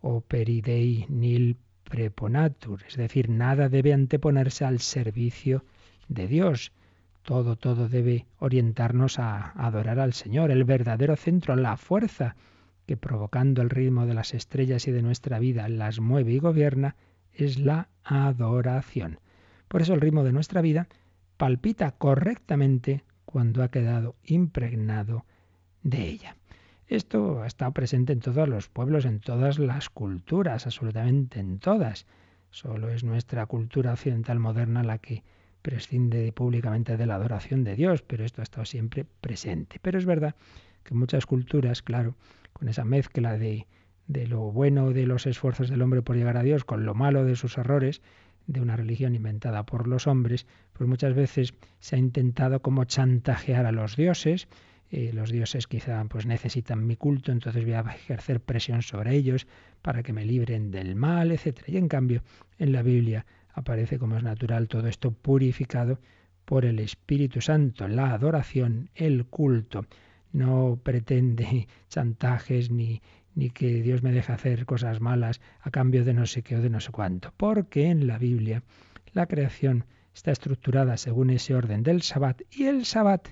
[0.00, 5.64] operidei nil preponatur, es decir, nada debe anteponerse al servicio
[6.06, 6.72] de Dios.
[7.22, 12.36] Todo, todo debe orientarnos a adorar al Señor, el verdadero centro, la fuerza
[12.86, 16.96] que provocando el ritmo de las estrellas y de nuestra vida las mueve y gobierna,
[17.32, 19.20] es la adoración.
[19.68, 20.88] Por eso el ritmo de nuestra vida
[21.36, 25.24] palpita correctamente cuando ha quedado impregnado
[25.82, 26.36] de ella.
[26.88, 32.06] Esto ha estado presente en todos los pueblos, en todas las culturas, absolutamente en todas.
[32.50, 35.24] Solo es nuestra cultura occidental moderna la que
[35.62, 39.78] prescinde públicamente de la adoración de Dios, pero esto ha estado siempre presente.
[39.80, 40.34] Pero es verdad
[40.82, 42.16] que muchas culturas, claro,
[42.52, 43.66] con esa mezcla de,
[44.08, 47.24] de lo bueno de los esfuerzos del hombre por llegar a Dios, con lo malo
[47.24, 48.02] de sus errores,
[48.46, 53.66] de una religión inventada por los hombres, pues muchas veces se ha intentado como chantajear
[53.66, 54.48] a los dioses,
[54.90, 59.46] eh, los dioses quizá pues necesitan mi culto, entonces voy a ejercer presión sobre ellos
[59.80, 61.62] para que me libren del mal, etc.
[61.66, 62.22] Y en cambio,
[62.58, 65.98] en la Biblia aparece como es natural todo esto purificado
[66.44, 69.86] por el Espíritu Santo, la adoración, el culto.
[70.32, 73.02] No pretende chantajes ni,
[73.34, 76.62] ni que Dios me deje hacer cosas malas a cambio de no sé qué o
[76.62, 78.62] de no sé cuánto, porque en la Biblia
[79.12, 79.84] la creación
[80.14, 83.28] está estructurada según ese orden del Sabbat y el Sabbat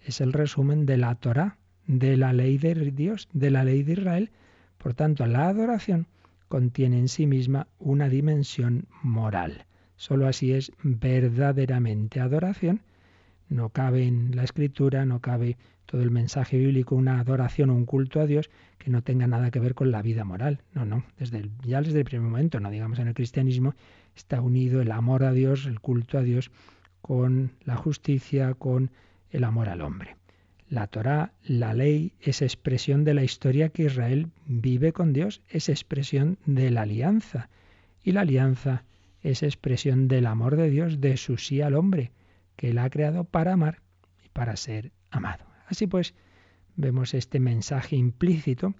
[0.00, 3.92] es el resumen de la Torah, de la ley de Dios, de la ley de
[3.92, 4.30] Israel.
[4.78, 6.06] Por tanto, la adoración
[6.50, 9.66] contiene en sí misma una dimensión moral.
[9.94, 12.80] Solo así es verdaderamente adoración.
[13.48, 17.86] No cabe en la escritura, no cabe todo el mensaje bíblico una adoración o un
[17.86, 20.60] culto a Dios que no tenga nada que ver con la vida moral.
[20.74, 21.04] No, no,
[21.64, 23.76] ya desde el primer momento, no digamos en el cristianismo,
[24.16, 26.50] está unido el amor a Dios, el culto a Dios,
[27.00, 28.90] con la justicia, con
[29.30, 30.16] el amor al hombre.
[30.70, 35.68] La Torá, la ley, es expresión de la historia que Israel vive con Dios, es
[35.68, 37.50] expresión de la alianza.
[38.02, 38.84] Y la alianza
[39.20, 42.12] es expresión del amor de Dios, de su sí al hombre,
[42.54, 43.82] que él ha creado para amar
[44.24, 45.44] y para ser amado.
[45.66, 46.14] Así pues,
[46.76, 48.74] vemos este mensaje implícito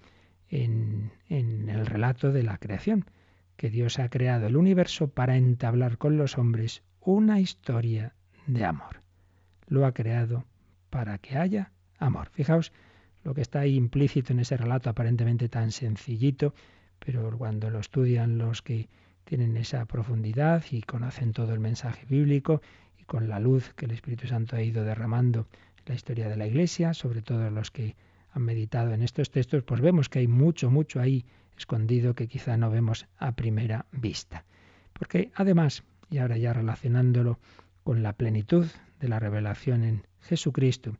[0.49, 3.05] en, en el relato de la creación,
[3.57, 8.15] que Dios ha creado el universo para entablar con los hombres una historia
[8.47, 9.01] de amor
[9.71, 10.45] lo ha creado
[10.89, 11.71] para que haya
[12.01, 12.29] amor.
[12.31, 12.73] Fijaos
[13.23, 16.53] lo que está ahí implícito en ese relato aparentemente tan sencillito,
[16.99, 18.89] pero cuando lo estudian los que
[19.23, 22.61] tienen esa profundidad y conocen todo el mensaje bíblico
[22.99, 26.37] y con la luz que el Espíritu Santo ha ido derramando en la historia de
[26.37, 27.95] la Iglesia, sobre todo los que
[28.33, 31.25] han meditado en estos textos, pues vemos que hay mucho, mucho ahí
[31.57, 34.45] escondido que quizá no vemos a primera vista.
[34.93, 37.39] Porque además, y ahora ya relacionándolo
[37.83, 38.67] con la plenitud
[38.99, 40.95] de la revelación en Jesucristo.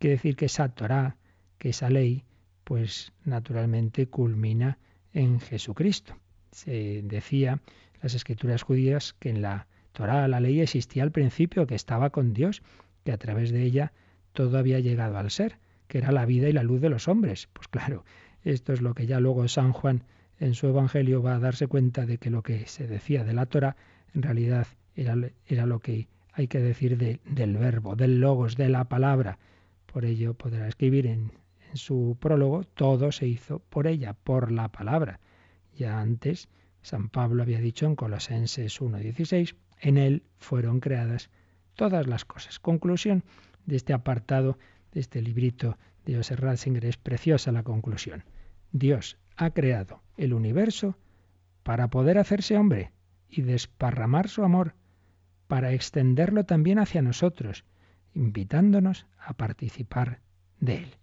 [0.00, 1.16] Que decir que esa Torah,
[1.58, 2.24] que esa ley,
[2.64, 4.78] pues naturalmente culmina
[5.12, 6.16] en Jesucristo.
[6.50, 7.60] Se decía
[8.02, 12.32] las escrituras judías que en la Torah, la ley, existía al principio, que estaba con
[12.32, 12.62] Dios,
[13.04, 13.92] que a través de ella
[14.32, 17.48] todo había llegado al ser, que era la vida y la luz de los hombres.
[17.52, 18.04] Pues claro,
[18.42, 20.04] esto es lo que ya luego San Juan
[20.38, 23.46] en su Evangelio va a darse cuenta de que lo que se decía de la
[23.46, 23.76] Torah
[24.14, 25.14] en realidad era,
[25.46, 29.38] era lo que hay que decir del verbo, del logos, de la palabra.
[29.92, 31.32] Por ello podrá escribir en,
[31.74, 35.20] su prólogo, todo se hizo por ella, por la palabra.
[35.76, 36.48] Ya antes,
[36.82, 41.30] San Pablo había dicho en Colosenses 1.16, en él fueron creadas
[41.74, 42.58] todas las cosas.
[42.58, 43.24] Conclusión
[43.66, 44.58] de este apartado,
[44.92, 48.24] de este librito de José Ratzinger, es preciosa la conclusión.
[48.72, 50.96] Dios ha creado el universo
[51.62, 52.92] para poder hacerse hombre
[53.28, 54.74] y desparramar su amor
[55.46, 57.64] para extenderlo también hacia nosotros,
[58.14, 60.20] invitándonos a participar
[60.58, 60.96] de él.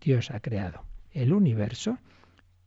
[0.00, 1.98] Dios ha creado el universo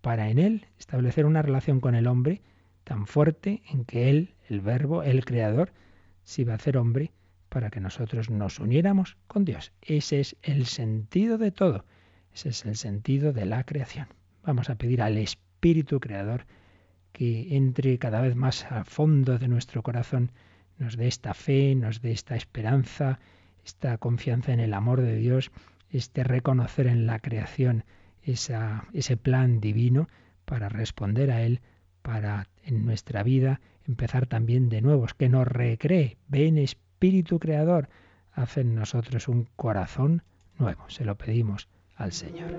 [0.01, 2.41] para en él establecer una relación con el hombre
[2.83, 5.71] tan fuerte en que él, el verbo, el creador,
[6.23, 7.11] se iba a hacer hombre
[7.49, 9.71] para que nosotros nos uniéramos con Dios.
[9.81, 11.85] Ese es el sentido de todo.
[12.33, 14.07] Ese es el sentido de la creación.
[14.43, 16.45] Vamos a pedir al Espíritu Creador
[17.11, 20.31] que entre cada vez más a fondo de nuestro corazón
[20.79, 23.19] nos dé esta fe, nos dé esta esperanza,
[23.65, 25.51] esta confianza en el amor de Dios,
[25.89, 27.83] este reconocer en la creación
[28.23, 30.07] esa, ese plan divino
[30.45, 31.61] para responder a Él,
[32.01, 37.89] para en nuestra vida empezar también de nuevo, que nos recree, ven Espíritu Creador,
[38.31, 40.23] hace en nosotros un corazón
[40.57, 40.89] nuevo.
[40.89, 42.51] Se lo pedimos al Señor.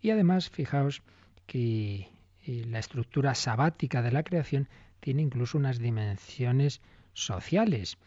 [0.00, 1.02] y además fijaos
[1.46, 2.10] que
[2.44, 4.68] eh, la estructura sabática de la creación
[5.00, 6.80] tiene incluso unas dimensiones
[7.12, 7.98] sociales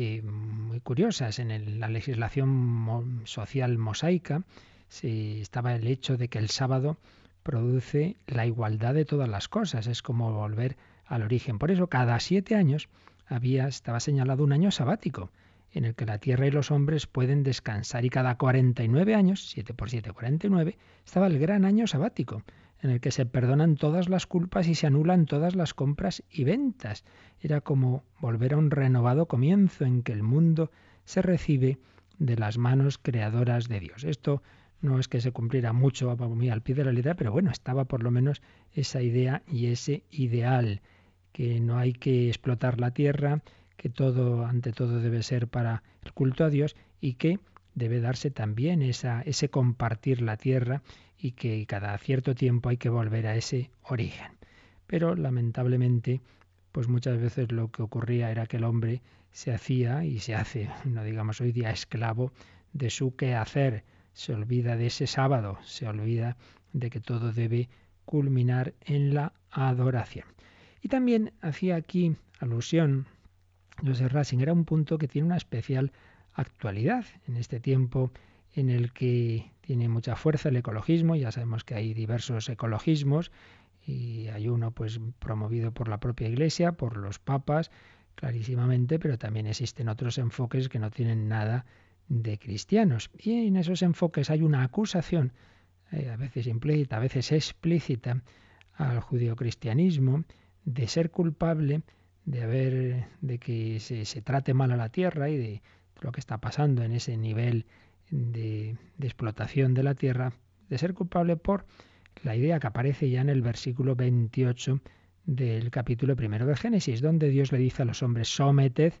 [0.00, 1.40] eh, muy curiosas.
[1.40, 4.44] En la legislación social mosaica
[4.88, 6.98] se estaba el hecho de que el sábado
[7.42, 11.58] produce la igualdad de todas las cosas, es como volver al origen.
[11.58, 12.88] Por eso cada siete años
[13.26, 15.32] había, estaba señalado un año sabático
[15.72, 19.74] en el que la tierra y los hombres pueden descansar y cada 49 años, 7
[19.74, 22.44] por 7, 49, estaba el gran año sabático,
[22.80, 26.44] en el que se perdonan todas las culpas y se anulan todas las compras y
[26.44, 27.04] ventas.
[27.40, 30.70] Era como volver a un renovado comienzo en que el mundo
[31.04, 31.78] se recibe
[32.18, 34.04] de las manos creadoras de Dios.
[34.04, 34.42] Esto
[34.80, 38.02] no es que se cumpliera mucho al pie de la letra, pero bueno, estaba por
[38.02, 40.82] lo menos esa idea y ese ideal,
[41.32, 43.42] que no hay que explotar la tierra,
[43.76, 47.38] que todo, ante todo, debe ser para el culto a Dios y que
[47.78, 50.82] debe darse también ese compartir la tierra
[51.18, 54.32] y que cada cierto tiempo hay que volver a ese origen.
[54.86, 56.20] Pero lamentablemente,
[56.72, 60.68] pues muchas veces lo que ocurría era que el hombre se hacía y se hace,
[60.84, 62.32] no digamos hoy día, esclavo
[62.72, 66.36] de su quehacer, se olvida de ese sábado, se olvida
[66.72, 67.68] de que todo debe
[68.04, 70.26] culminar en la adoración.
[70.82, 73.06] Y también hacía aquí alusión
[73.84, 75.92] José Racing, era un punto que tiene una especial
[76.40, 78.10] actualidad en este tiempo
[78.54, 83.30] en el que tiene mucha fuerza el ecologismo, ya sabemos que hay diversos ecologismos
[83.86, 87.70] y hay uno pues promovido por la propia Iglesia, por los papas,
[88.14, 91.66] clarísimamente, pero también existen otros enfoques que no tienen nada
[92.08, 93.10] de cristianos.
[93.18, 95.32] Y en esos enfoques hay una acusación,
[95.92, 98.22] eh, a veces implícita, a veces explícita,
[98.74, 100.24] al judio-cristianismo
[100.64, 101.82] de ser culpable
[102.28, 105.62] de haber, de que se, trate mal a la tierra y de
[106.00, 107.66] lo que está pasando en ese nivel
[108.10, 110.32] de, explotación de la tierra,
[110.68, 111.66] de ser culpable por
[112.22, 114.80] la idea que aparece ya en el versículo 28
[115.24, 118.94] del capítulo primero de Génesis, donde Dios le dice a los hombres, someted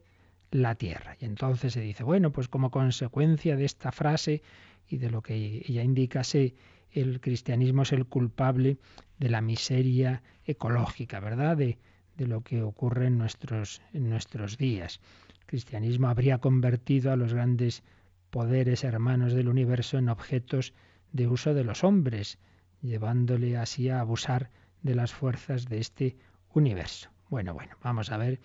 [0.50, 1.16] la tierra.
[1.20, 4.42] Y entonces se dice, bueno, pues como consecuencia de esta frase
[4.88, 5.34] y de lo que
[5.66, 6.54] ella indica, se,
[6.90, 8.78] el cristianismo es el culpable
[9.18, 11.56] de la miseria ecológica, ¿verdad?
[11.56, 11.78] De,
[12.16, 15.00] de lo que ocurre en nuestros, en nuestros días.
[15.48, 17.82] Cristianismo habría convertido a los grandes
[18.28, 20.74] poderes hermanos del universo en objetos
[21.12, 22.38] de uso de los hombres,
[22.82, 24.50] llevándole así a abusar
[24.82, 26.16] de las fuerzas de este
[26.52, 27.08] universo.
[27.30, 28.40] Bueno, bueno, vamos a ver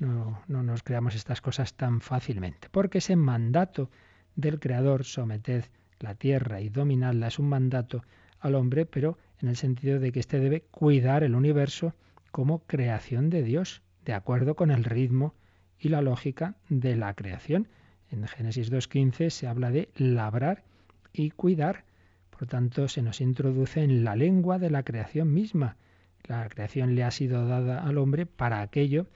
[0.00, 3.88] no, no nos creamos estas cosas tan fácilmente, porque ese mandato
[4.34, 5.64] del Creador, someted
[6.00, 8.02] la tierra y dominadla, es un mandato
[8.40, 11.94] al hombre, pero en el sentido de que éste debe cuidar el universo
[12.32, 15.34] como creación de Dios, de acuerdo con el ritmo
[15.78, 17.68] y la lógica de la creación.
[18.10, 20.64] En Génesis 2.15 se habla de labrar
[21.12, 21.84] y cuidar.
[22.30, 25.76] Por tanto, se nos introduce en la lengua de la creación misma.
[26.24, 29.06] La creación le ha sido dada al hombre para aquello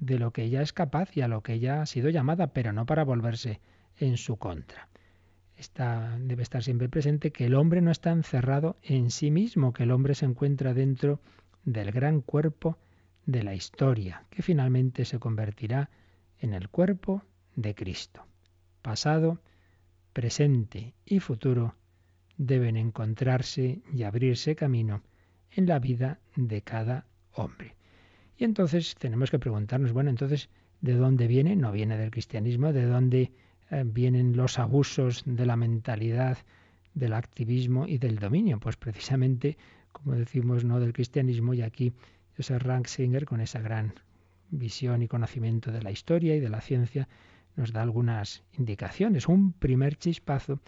[0.00, 2.72] de lo que ella es capaz y a lo que ella ha sido llamada, pero
[2.72, 3.60] no para volverse
[3.98, 4.88] en su contra.
[5.56, 9.82] Está, debe estar siempre presente que el hombre no está encerrado en sí mismo, que
[9.82, 11.20] el hombre se encuentra dentro
[11.64, 12.78] del gran cuerpo
[13.26, 15.90] de la historia, que finalmente se convertirá
[16.40, 17.22] en el cuerpo
[17.56, 18.24] de Cristo.
[18.82, 19.40] Pasado,
[20.12, 21.74] presente y futuro
[22.36, 25.02] deben encontrarse y abrirse camino
[25.50, 27.74] en la vida de cada hombre.
[28.36, 30.48] Y entonces tenemos que preguntarnos, bueno, entonces,
[30.80, 31.56] ¿de dónde viene?
[31.56, 33.32] No viene del cristianismo, ¿de dónde
[33.70, 36.38] eh, vienen los abusos de la mentalidad,
[36.94, 38.60] del activismo y del dominio?
[38.60, 39.58] Pues precisamente,
[39.92, 41.92] como decimos, no del cristianismo, y aquí
[42.36, 43.94] Joseph Ranksinger, con esa gran
[44.50, 47.08] visión y conocimiento de la historia y de la ciencia,
[47.56, 49.28] nos da algunas indicaciones.
[49.28, 50.60] Un primer chispazo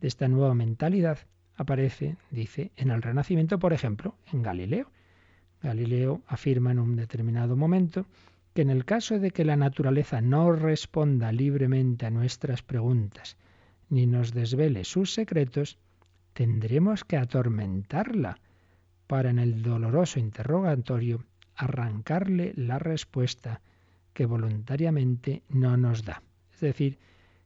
[0.00, 1.18] de esta nueva mentalidad
[1.56, 4.90] aparece, dice, en el Renacimiento, por ejemplo, en Galileo.
[5.62, 8.06] Galileo afirma en un determinado momento
[8.54, 13.36] que en el caso de que la naturaleza no responda libremente a nuestras preguntas,
[13.88, 15.78] ni nos desvele sus secretos,
[16.32, 18.38] tendremos que atormentarla
[19.06, 21.24] para en el doloroso interrogatorio
[21.56, 23.60] arrancarle la respuesta
[24.12, 26.22] que voluntariamente no nos da.
[26.52, 26.98] Es decir,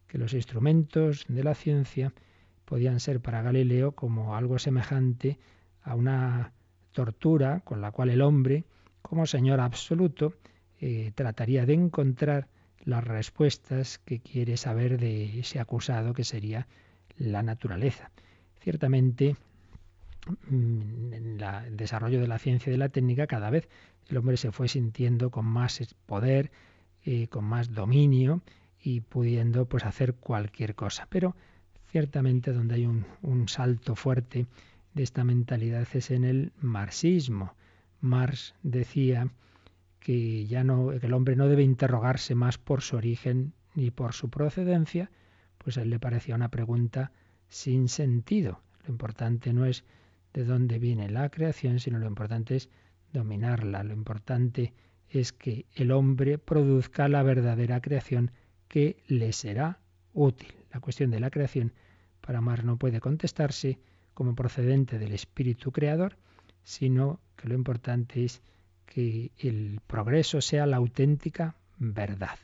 [0.06, 2.12] que los instrumentos de la ciencia
[2.64, 5.38] podían ser para Galileo como algo semejante
[5.82, 6.52] a una
[6.92, 8.64] tortura con la cual el hombre,
[9.02, 10.34] como señor absoluto,
[10.80, 12.48] eh, trataría de encontrar
[12.84, 16.66] las respuestas que quiere saber de ese acusado que sería
[17.16, 18.10] la naturaleza.
[18.60, 19.36] Ciertamente,
[20.48, 23.68] mm, en el desarrollo de la ciencia y de la técnica, cada vez
[24.08, 26.50] el hombre se fue sintiendo con más poder,
[27.06, 28.42] y con más dominio
[28.80, 31.06] y pudiendo pues hacer cualquier cosa.
[31.08, 31.36] Pero
[31.90, 34.46] ciertamente donde hay un, un salto fuerte
[34.92, 37.54] de esta mentalidad es en el marxismo.
[38.00, 39.28] Marx decía
[40.00, 44.12] que ya no que el hombre no debe interrogarse más por su origen ni por
[44.12, 45.10] su procedencia,
[45.58, 47.12] pues a él le parecía una pregunta
[47.48, 48.62] sin sentido.
[48.84, 49.84] Lo importante no es
[50.32, 52.68] de dónde viene la creación, sino lo importante es
[53.12, 53.82] dominarla.
[53.84, 54.72] Lo importante
[55.08, 58.30] es que el hombre produzca la verdadera creación
[58.68, 59.78] que le será
[60.12, 60.54] útil.
[60.72, 61.72] La cuestión de la creación
[62.20, 63.78] para Marx no puede contestarse
[64.14, 66.16] como procedente del espíritu creador,
[66.64, 68.42] sino que lo importante es
[68.86, 72.38] que el progreso sea la auténtica verdad.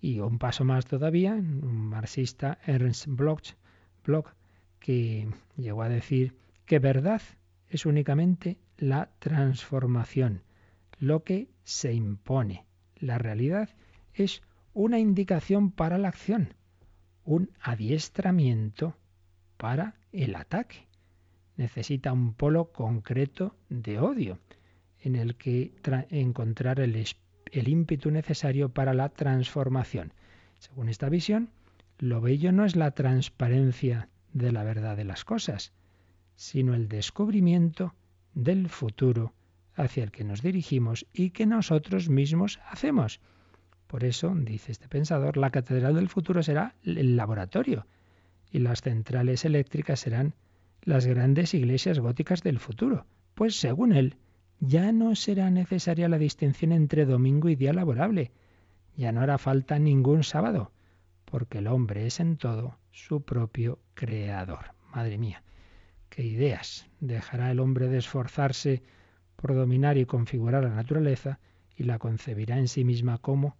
[0.00, 3.54] Y un paso más todavía, un marxista, Ernst Bloch,
[4.04, 4.28] Bloch
[4.78, 6.34] que llegó a decir
[6.66, 7.22] que verdad
[7.68, 10.42] es únicamente la transformación,
[10.98, 12.66] lo que se impone.
[12.96, 13.68] La realidad
[14.12, 14.42] es
[14.74, 16.54] una indicación para la acción,
[17.24, 18.96] un adiestramiento
[19.56, 20.88] para el ataque.
[21.56, 24.40] Necesita un polo concreto de odio
[24.98, 25.72] en el que
[26.10, 27.06] encontrar el,
[27.52, 30.12] el ímpetu necesario para la transformación.
[30.58, 31.50] Según esta visión,
[31.98, 35.72] lo bello no es la transparencia de la verdad de las cosas,
[36.34, 37.94] sino el descubrimiento
[38.34, 39.32] del futuro
[39.74, 43.20] hacia el que nos dirigimos y que nosotros mismos hacemos.
[43.86, 47.86] Por eso, dice este pensador, la catedral del futuro será el laboratorio
[48.50, 50.34] y las centrales eléctricas serán
[50.82, 54.16] las grandes iglesias góticas del futuro, pues según él,
[54.60, 58.30] ya no será necesaria la distinción entre domingo y día laborable,
[58.96, 60.72] ya no hará falta ningún sábado,
[61.24, 64.74] porque el hombre es en todo su propio creador.
[64.94, 65.42] Madre mía,
[66.12, 66.86] qué ideas.
[67.00, 68.82] Dejará el hombre de esforzarse
[69.36, 71.40] por dominar y configurar la naturaleza
[71.74, 73.56] y la concebirá en sí misma como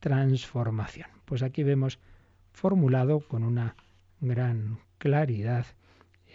[0.00, 1.06] transformación.
[1.24, 2.00] Pues aquí vemos
[2.52, 3.76] formulado con una
[4.20, 5.66] gran claridad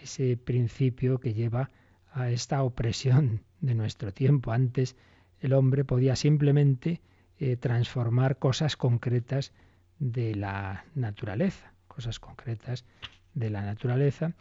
[0.01, 1.71] ese principio que lleva
[2.13, 4.53] a esta opresión de nuestro tiempo.
[4.53, 4.95] Antes
[5.41, 7.01] el hombre podía simplemente
[7.37, 9.51] eh, transformar cosas concretas
[9.99, 12.85] de la naturaleza, cosas concretas
[13.33, 14.33] de la naturaleza,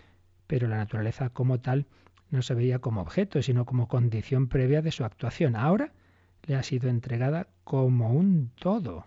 [0.53, 1.86] pero la naturaleza como tal
[2.28, 5.57] no se veía como objeto, sino como condición previa de su actuación.
[5.57, 5.94] Ahora
[6.42, 9.07] le ha sido entregada como un todo.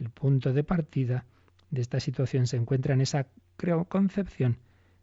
[0.00, 1.26] El punto de partida
[1.70, 3.28] de esta situación se encuentra en esa
[3.88, 4.58] concepción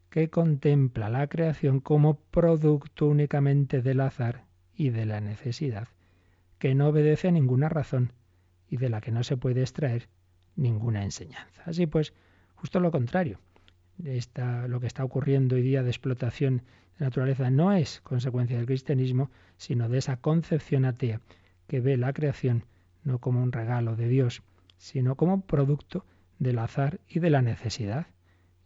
[0.10, 4.44] que contempla la creación como producto únicamente del azar
[4.76, 5.88] y de la necesidad,
[6.60, 8.12] que no obedece a ninguna razón
[8.68, 10.10] y de la que no se puede extraer
[10.58, 11.64] ninguna enseñanza.
[11.66, 12.14] Así pues,
[12.56, 13.40] justo lo contrario
[13.98, 16.64] lo que está ocurriendo hoy día de explotación
[16.98, 21.22] de naturaleza no es consecuencia del cristianismo, sino de esa concepción atea
[21.68, 22.66] que ve la creación
[23.04, 24.44] no como un regalo de Dios,
[24.78, 26.06] sino como producto
[26.40, 28.08] del azar y de la necesidad.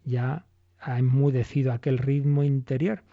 [0.03, 0.45] Ya
[0.79, 3.03] ha enmudecido aquel ritmo interior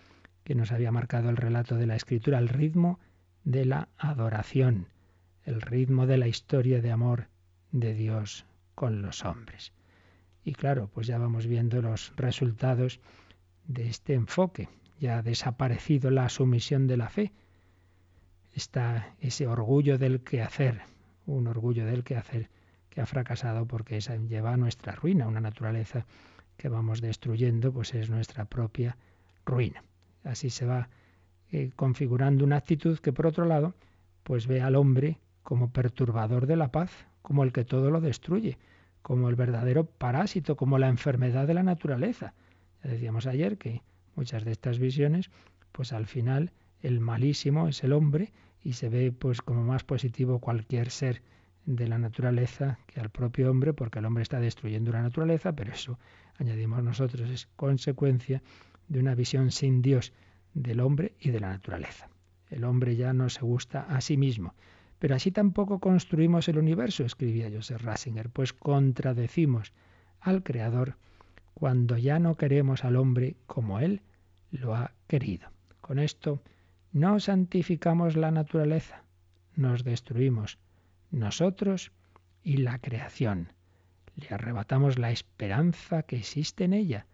[0.44, 2.98] que nos había marcado el relato de la escritura, el ritmo
[3.44, 4.86] de la adoración,
[5.44, 7.28] el ritmo de la historia de amor
[7.70, 8.44] de Dios
[8.74, 9.72] con los hombres.
[10.44, 13.00] Y claro, pues ya vamos viendo los resultados
[13.66, 14.68] de este enfoque.
[14.98, 17.32] Ya ha desaparecido la sumisión de la fe.
[18.52, 20.82] Está ese orgullo del quehacer,
[21.26, 22.50] un orgullo del quehacer
[22.90, 26.04] que ha fracasado porque esa lleva a nuestra ruina, una naturaleza
[26.56, 28.98] que vamos destruyendo, pues es nuestra propia
[29.46, 29.82] ruina.
[30.24, 30.90] Así se va
[31.50, 33.74] eh, configurando una actitud que por otro lado,
[34.24, 36.90] pues ve al hombre como perturbador de la paz,
[37.22, 38.58] como el que todo lo destruye
[39.02, 42.34] como el verdadero parásito, como la enfermedad de la naturaleza.
[42.82, 43.82] Ya decíamos ayer que
[44.14, 45.30] muchas de estas visiones,
[45.72, 48.32] pues al final el malísimo es el hombre
[48.62, 51.22] y se ve pues como más positivo cualquier ser
[51.64, 55.72] de la naturaleza que al propio hombre, porque el hombre está destruyendo la naturaleza, pero
[55.72, 55.98] eso,
[56.38, 58.42] añadimos nosotros, es consecuencia
[58.88, 60.12] de una visión sin Dios
[60.54, 62.08] del hombre y de la naturaleza.
[62.50, 64.54] El hombre ya no se gusta a sí mismo,
[65.02, 69.72] pero así tampoco construimos el universo, escribía Joseph Ratzinger, pues contradecimos
[70.20, 70.96] al Creador
[71.54, 74.02] cuando ya no queremos al hombre como Él
[74.52, 75.48] lo ha querido.
[75.80, 76.40] Con esto
[76.92, 79.02] no santificamos la naturaleza,
[79.56, 80.60] nos destruimos
[81.10, 81.90] nosotros
[82.44, 83.52] y la creación.
[84.14, 87.08] Le arrebatamos la esperanza que existe en ella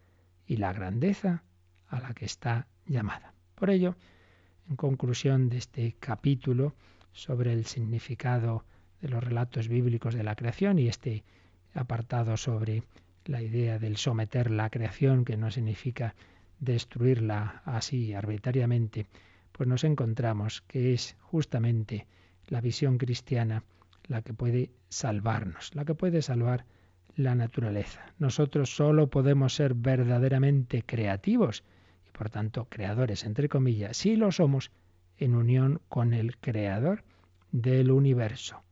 [0.45, 1.43] y la grandeza
[1.87, 3.33] a la que está llamada.
[3.55, 3.95] Por ello,
[4.69, 6.75] en conclusión de este capítulo
[7.13, 8.63] sobre el significado
[9.01, 11.23] de los relatos bíblicos de la creación y este
[11.73, 12.83] apartado sobre
[13.25, 16.15] la idea del someter la creación, que no significa
[16.59, 19.05] destruirla así arbitrariamente,
[19.51, 22.07] pues nos encontramos que es justamente
[22.47, 23.63] la visión cristiana
[24.07, 26.65] la que puede salvarnos, la que puede salvar
[27.15, 28.13] la naturaleza.
[28.17, 31.63] Nosotros solo podemos ser verdaderamente creativos
[32.07, 34.71] y por tanto creadores, entre comillas, si lo somos
[35.19, 37.03] en unión con el creador
[37.51, 38.63] del universo.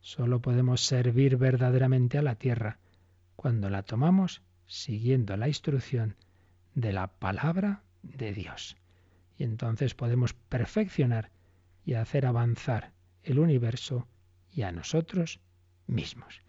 [0.00, 2.78] Solo podemos servir verdaderamente a la tierra
[3.36, 6.16] cuando la tomamos siguiendo la instrucción
[6.74, 8.76] de la palabra de Dios.
[9.36, 11.30] Y entonces podemos perfeccionar
[11.84, 12.92] y hacer avanzar
[13.22, 14.06] el universo
[14.52, 15.40] y a nosotros
[15.86, 16.42] mismos.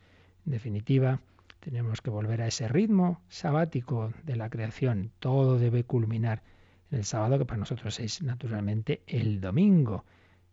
[0.46, 1.22] En definitiva,
[1.60, 5.12] tenemos que volver a ese ritmo sabático de la creación.
[5.20, 6.44] Todo debe culminar
[6.92, 10.06] en el sábado, que para nosotros es naturalmente el domingo,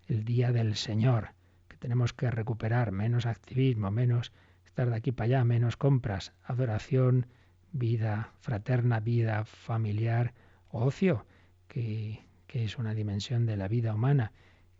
[0.06, 1.30] el día del Señor,
[1.68, 4.32] que tenemos que recuperar menos activismo, menos
[4.64, 7.26] estar de aquí para allá, menos compras, adoración,
[7.72, 10.34] vida fraterna, vida familiar,
[10.70, 11.26] ocio,
[11.68, 14.32] que, que es una dimensión de la vida humana,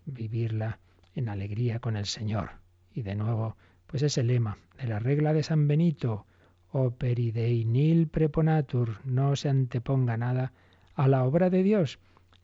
[0.04, 0.78] vivirla
[1.14, 2.50] en alegría con el Señor.
[2.94, 6.26] Y de nuevo, pues ese lema de la regla de San Benito,
[6.72, 10.52] operi dei nil preponatur, no se anteponga nada
[10.96, 11.98] a la obra de Dios,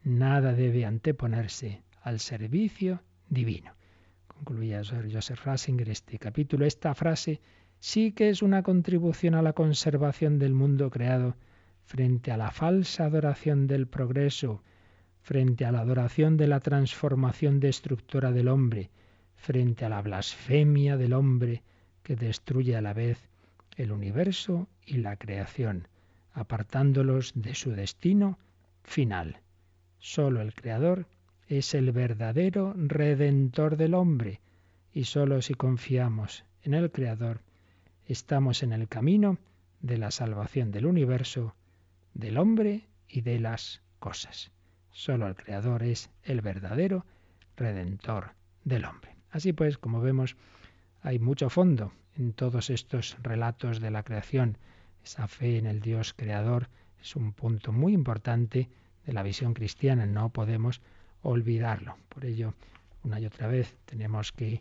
[0.04, 3.72] nada debe anteponerse al servicio divino.
[4.28, 7.40] Concluía Joseph Ratzinger este capítulo, esta frase
[7.80, 11.34] sí que es una contribución a la conservación del mundo creado
[11.84, 14.62] frente a la falsa adoración del progreso,
[15.22, 18.90] frente a la adoración de la transformación destructora del hombre,
[19.34, 21.62] frente a la blasfemia del hombre
[22.02, 23.30] que destruye a la vez
[23.76, 25.88] el universo y la creación,
[26.32, 28.38] apartándolos de su destino
[28.82, 29.40] final.
[29.98, 31.06] Solo el Creador
[31.46, 34.40] es el verdadero redentor del hombre
[34.92, 37.40] y sólo si confiamos en el Creador
[38.06, 39.38] estamos en el camino
[39.80, 41.54] de la salvación del universo,
[42.14, 44.50] del hombre y de las cosas.
[44.90, 47.06] Solo el Creador es el verdadero
[47.56, 48.32] redentor
[48.64, 49.16] del hombre.
[49.30, 50.36] Así pues, como vemos,
[51.00, 54.58] hay mucho fondo en todos estos relatos de la creación.
[55.04, 56.68] Esa fe en el Dios creador
[57.00, 58.68] es un punto muy importante
[59.04, 60.06] de la visión cristiana.
[60.06, 60.80] No podemos
[61.22, 61.96] olvidarlo.
[62.08, 62.54] Por ello,
[63.02, 64.60] una y otra vez tenemos que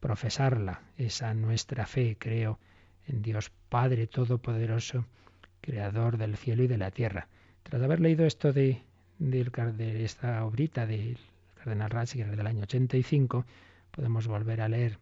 [0.00, 2.58] profesarla, esa nuestra fe, creo,
[3.06, 5.04] en Dios Padre Todopoderoso,
[5.60, 7.28] Creador del cielo y de la tierra.
[7.62, 8.82] Tras haber leído esto de,
[9.18, 11.18] de, esta obrita del
[11.56, 13.44] cardenal Ratzinger del año 85,
[13.90, 14.98] podemos volver a leer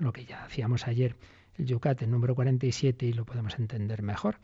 [0.00, 1.16] lo que ya hacíamos ayer,
[1.58, 4.38] el número 47, y lo podemos entender mejor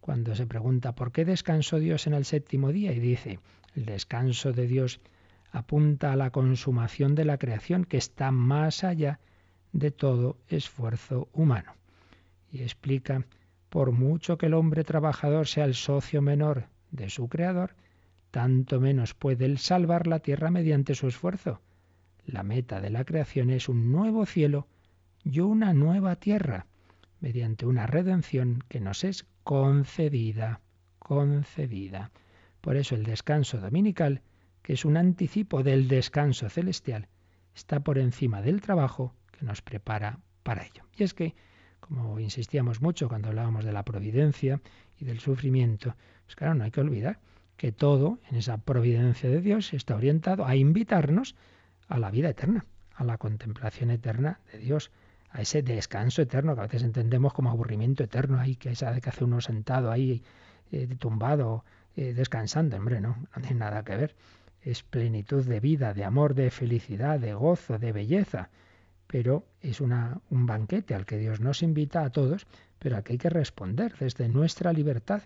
[0.00, 2.92] cuando se pregunta ¿por qué descansó Dios en el séptimo día?
[2.92, 3.38] Y dice,
[3.74, 5.00] el descanso de Dios
[5.52, 9.18] apunta a la consumación de la creación que está más allá
[9.72, 11.74] de todo esfuerzo humano.
[12.50, 13.24] Y explica,
[13.68, 17.74] por mucho que el hombre trabajador sea el socio menor de su creador,
[18.30, 21.60] tanto menos puede él salvar la tierra mediante su esfuerzo.
[22.24, 24.66] La meta de la creación es un nuevo cielo
[25.24, 26.66] y una nueva tierra,
[27.20, 30.60] mediante una redención que nos es concedida,
[30.98, 32.10] concedida.
[32.60, 34.22] Por eso el descanso dominical
[34.62, 37.08] que es un anticipo del descanso celestial,
[37.54, 40.84] está por encima del trabajo que nos prepara para ello.
[40.96, 41.34] Y es que,
[41.80, 44.60] como insistíamos mucho cuando hablábamos de la providencia
[44.98, 47.18] y del sufrimiento, pues claro, no hay que olvidar
[47.56, 51.34] que todo en esa providencia de Dios está orientado a invitarnos
[51.88, 52.64] a la vida eterna,
[52.94, 54.90] a la contemplación eterna de Dios,
[55.32, 59.00] a ese descanso eterno que a veces entendemos como aburrimiento eterno, ahí que esa de
[59.00, 60.22] que hace uno sentado ahí
[60.72, 61.64] eh, tumbado
[61.96, 64.14] eh, descansando, hombre, no, no tiene nada que ver.
[64.62, 68.50] Es plenitud de vida, de amor, de felicidad, de gozo, de belleza,
[69.06, 72.46] pero es una, un banquete al que Dios nos invita a todos,
[72.78, 75.22] pero al que hay que responder desde nuestra libertad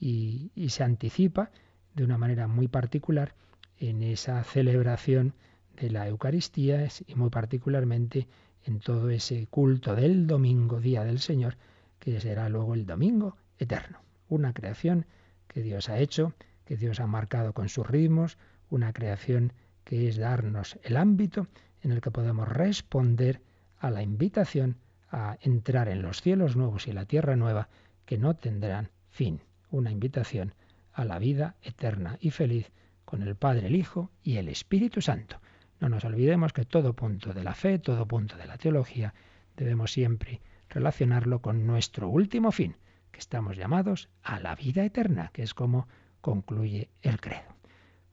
[0.00, 1.50] y, y se anticipa
[1.94, 3.34] de una manera muy particular
[3.78, 5.34] en esa celebración
[5.80, 8.26] de la Eucaristía y muy particularmente
[8.64, 11.56] en todo ese culto del domingo, día del Señor,
[11.98, 14.00] que será luego el domingo eterno.
[14.28, 15.06] Una creación
[15.46, 16.34] que Dios ha hecho,
[16.64, 18.38] que Dios ha marcado con sus ritmos,
[18.70, 19.52] una creación
[19.84, 21.48] que es darnos el ámbito
[21.82, 23.40] en el que podemos responder
[23.78, 24.76] a la invitación
[25.10, 27.68] a entrar en los cielos nuevos y la tierra nueva
[28.04, 29.40] que no tendrán fin,
[29.70, 30.54] una invitación
[30.92, 32.70] a la vida eterna y feliz
[33.04, 35.40] con el Padre, el Hijo y el Espíritu Santo.
[35.80, 39.14] No nos olvidemos que todo punto de la fe, todo punto de la teología,
[39.56, 42.76] debemos siempre relacionarlo con nuestro último fin,
[43.10, 45.88] que estamos llamados a la vida eterna, que es como
[46.20, 47.56] concluye el credo.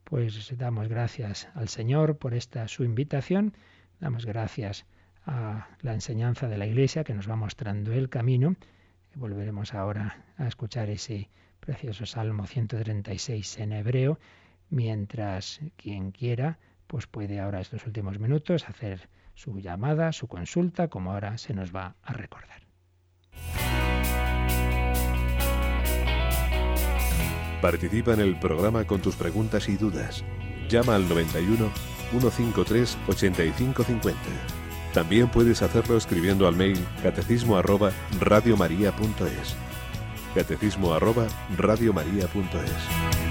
[0.04, 3.54] Pues damos gracias al Señor por esta su invitación,
[3.98, 4.86] damos gracias
[5.24, 8.54] a la enseñanza de la Iglesia que nos va mostrando el camino.
[9.16, 14.20] Volveremos ahora a escuchar ese precioso Salmo 136 en hebreo,
[14.70, 21.12] mientras quien quiera, pues puede ahora estos últimos minutos hacer su llamada, su consulta, como
[21.12, 22.62] ahora se nos va a recordar.
[27.60, 30.24] Participa en el programa con tus preguntas y dudas.
[30.68, 31.70] Llama al 91
[32.10, 34.20] 153 8550.
[34.92, 39.56] También puedes hacerlo escribiendo al mail catecismo arroba radiomaria.es.
[40.34, 41.26] Catecismo arroba
[41.56, 43.25] radiomaria.es.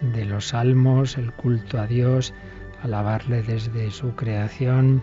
[0.00, 2.32] de los salmos, el culto a Dios,
[2.82, 5.02] alabarle desde su creación.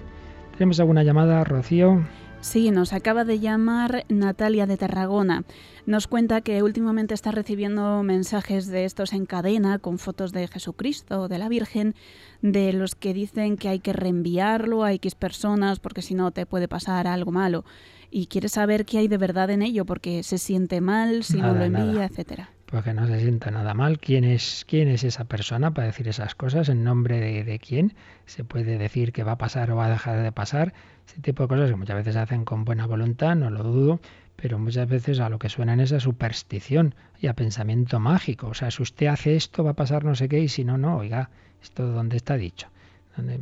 [0.54, 2.04] ¿Tenemos alguna llamada, Rocío?
[2.40, 5.44] Sí, nos acaba de llamar Natalia de Tarragona.
[5.86, 11.22] Nos cuenta que últimamente está recibiendo mensajes de estos en cadena con fotos de Jesucristo
[11.22, 11.94] o de la Virgen,
[12.42, 16.48] de los que dicen que hay que reenviarlo a X personas porque si no te
[16.48, 17.64] puede pasar algo malo.
[18.10, 21.54] Y quiere saber qué hay de verdad en ello porque se siente mal si no
[21.54, 24.00] lo envía, etcétera pues que no se sienta nada mal.
[24.00, 26.70] ¿Quién es, quién es esa persona para decir esas cosas?
[26.70, 27.94] ¿En nombre de, quién?
[28.26, 30.74] Se puede decir que va a pasar o va a dejar de pasar.
[31.06, 34.00] Ese tipo de cosas que muchas veces se hacen con buena voluntad, no lo dudo,
[34.38, 38.48] pero muchas veces a lo que suenan es a superstición y a pensamiento mágico.
[38.48, 40.78] O sea, si usted hace esto va a pasar no sé qué y si no,
[40.78, 41.30] no, oiga,
[41.62, 42.70] ¿esto dónde está dicho?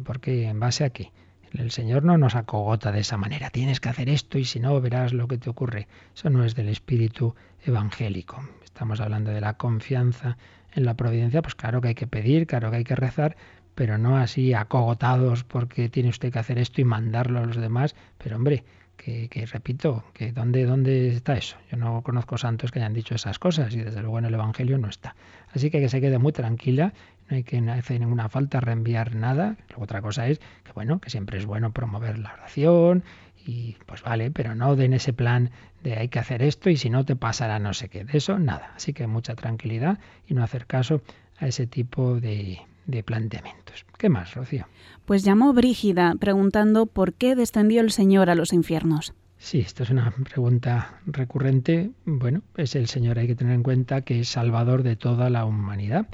[0.03, 0.47] ¿Por qué?
[0.47, 1.11] ¿En base a qué?
[1.53, 3.51] El Señor no nos acogota de esa manera.
[3.51, 5.87] Tienes que hacer esto y si no verás lo que te ocurre.
[6.15, 8.43] Eso no es del espíritu evangélico.
[8.73, 10.37] Estamos hablando de la confianza
[10.73, 11.41] en la providencia.
[11.41, 13.35] Pues claro que hay que pedir, claro que hay que rezar,
[13.75, 17.95] pero no así acogotados porque tiene usted que hacer esto y mandarlo a los demás.
[18.17, 18.63] Pero hombre,
[18.97, 21.57] que, que, repito, que dónde, dónde está eso.
[21.71, 24.77] Yo no conozco santos que hayan dicho esas cosas y desde luego en el Evangelio
[24.77, 25.15] no está.
[25.53, 26.93] Así que que se quede muy tranquila
[27.29, 29.55] no hay que hacer ninguna falta reenviar nada.
[29.77, 33.03] otra cosa es que bueno, que siempre es bueno promover la oración
[33.45, 35.51] y pues vale, pero no den ese plan
[35.83, 38.03] de hay que hacer esto y si no te pasará no sé qué.
[38.03, 38.73] De eso nada.
[38.75, 41.01] Así que mucha tranquilidad y no hacer caso
[41.37, 43.85] a ese tipo de, de planteamientos.
[43.97, 44.67] ¿Qué más, Rocío?
[45.05, 49.13] Pues llamó Brígida preguntando por qué descendió el Señor a los infiernos.
[49.37, 51.91] Sí, esto es una pregunta recurrente.
[52.05, 55.45] Bueno, es el Señor, hay que tener en cuenta que es Salvador de toda la
[55.45, 56.07] humanidad.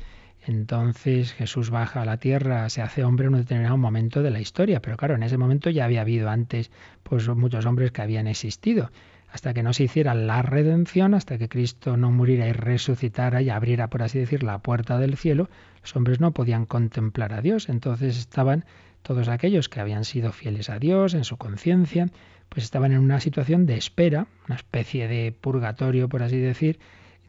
[0.48, 4.40] Entonces Jesús baja a la tierra, se hace hombre en un determinado momento de la
[4.40, 6.72] historia, pero claro, en ese momento ya había habido antes
[7.04, 8.92] pues muchos hombres que habían existido.
[9.32, 13.50] Hasta que no se hiciera la redención, hasta que Cristo no muriera y resucitara y
[13.50, 15.50] abriera, por así decir, la puerta del cielo,
[15.82, 17.68] los hombres no podían contemplar a Dios.
[17.68, 18.66] Entonces estaban
[19.02, 22.08] todos aquellos que habían sido fieles a Dios en su conciencia,
[22.50, 26.80] pues estaban en una situación de espera, una especie de purgatorio, por así decir,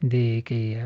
[0.01, 0.83] de que,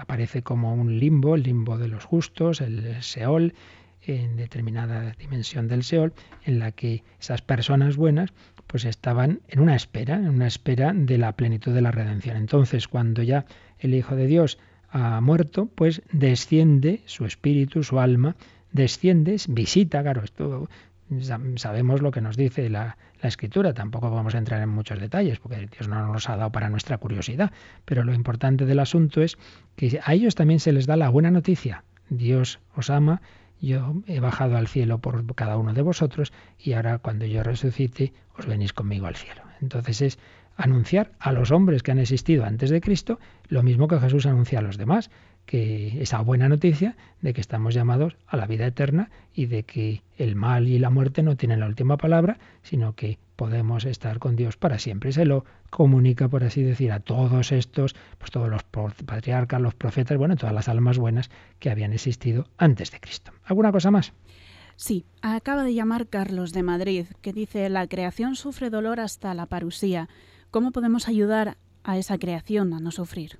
[0.00, 3.54] aparece, como un limbo, el limbo de los justos, el Seol,
[4.02, 6.12] en determinada dimensión del Seol,
[6.44, 8.32] en la que esas personas buenas
[8.66, 12.36] pues estaban en una espera, en una espera de la plenitud de la redención.
[12.36, 13.46] Entonces, cuando ya
[13.78, 14.58] el Hijo de Dios
[14.90, 18.36] ha muerto, pues desciende su espíritu, su alma,
[18.72, 20.68] desciende, visita, claro, esto
[21.56, 25.66] sabemos lo que nos dice la, escritura, tampoco vamos a entrar en muchos detalles porque
[25.66, 27.50] Dios no nos ha dado para nuestra curiosidad,
[27.84, 29.36] pero lo importante del asunto es
[29.74, 31.82] que a ellos también se les da la buena noticia.
[32.10, 33.20] Dios os ama,
[33.60, 38.12] yo he bajado al cielo por cada uno de vosotros y ahora cuando yo resucite
[38.36, 39.42] os venís conmigo al cielo.
[39.60, 40.18] Entonces es
[40.56, 44.60] anunciar a los hombres que han existido antes de Cristo lo mismo que Jesús anuncia
[44.60, 45.10] a los demás
[45.48, 50.02] que esa buena noticia de que estamos llamados a la vida eterna y de que
[50.18, 54.36] el mal y la muerte no tienen la última palabra, sino que podemos estar con
[54.36, 55.10] Dios para siempre.
[55.10, 60.18] Se lo comunica, por así decir, a todos estos, pues todos los patriarcas, los profetas,
[60.18, 61.30] bueno, todas las almas buenas
[61.60, 63.32] que habían existido antes de Cristo.
[63.46, 64.12] ¿Alguna cosa más?
[64.76, 69.46] Sí, acaba de llamar Carlos de Madrid, que dice, la creación sufre dolor hasta la
[69.46, 70.10] parusía.
[70.50, 73.38] ¿Cómo podemos ayudar a esa creación a no sufrir?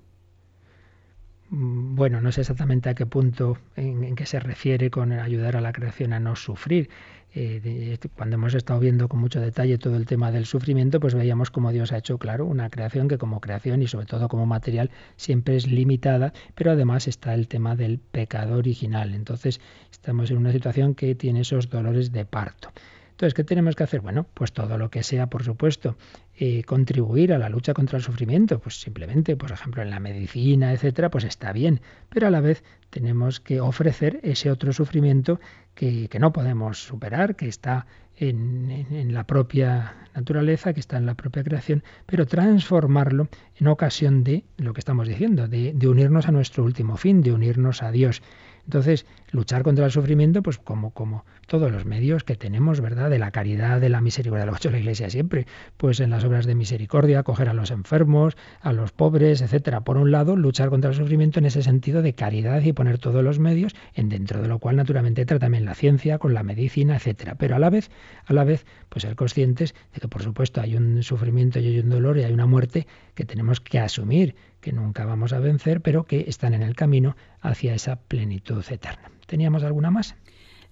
[1.50, 5.60] Mm, bueno, no sé exactamente a qué punto en, qué se refiere con ayudar a
[5.60, 6.90] la creación a no sufrir.
[7.34, 11.50] Eh, cuando hemos estado viendo con mucho detalle todo el tema del sufrimiento, pues veíamos
[11.50, 14.90] cómo Dios ha hecho, claro, una creación que como creación y sobre todo como material
[15.16, 19.14] siempre es limitada, pero además está el tema del pecado original.
[19.14, 22.72] Entonces estamos en una situación que tiene esos dolores de parto.
[23.18, 24.00] Entonces, ¿qué tenemos que hacer?
[24.00, 25.96] Bueno, pues todo lo que sea, por supuesto,
[26.36, 30.72] eh, contribuir a la lucha contra el sufrimiento, pues simplemente, por ejemplo, en la medicina,
[30.72, 35.40] etcétera, pues está bien, pero a la vez tenemos que ofrecer ese otro sufrimiento
[35.74, 41.42] que, no podemos superar, que está en, la propia naturaleza, que está en la propia
[41.42, 46.96] creación, pero transformarlo en ocasión de lo que estamos diciendo, de unirnos a nuestro último
[46.96, 48.22] fin, de unirnos a Dios.
[48.68, 53.08] Entonces, luchar contra el sufrimiento, pues como, como todos los medios que tenemos, ¿verdad?
[53.08, 55.46] De la caridad, de la misericordia, lo ha hecho la Iglesia siempre,
[55.78, 59.80] pues en las obras de misericordia, acoger a los enfermos, a los pobres, etcétera.
[59.80, 63.24] Por un lado, luchar contra el sufrimiento en ese sentido de caridad y poner todos
[63.24, 66.96] los medios, en dentro de lo cual naturalmente entra también la ciencia, con la medicina,
[66.96, 67.36] etcétera.
[67.36, 67.90] Pero a la vez,
[68.26, 71.78] a la vez, pues ser conscientes de que por supuesto hay un sufrimiento y hay
[71.80, 74.34] un dolor y hay una muerte que tenemos que asumir
[74.68, 79.10] que nunca vamos a vencer, pero que están en el camino hacia esa plenitud eterna.
[79.26, 80.14] ¿Teníamos alguna más?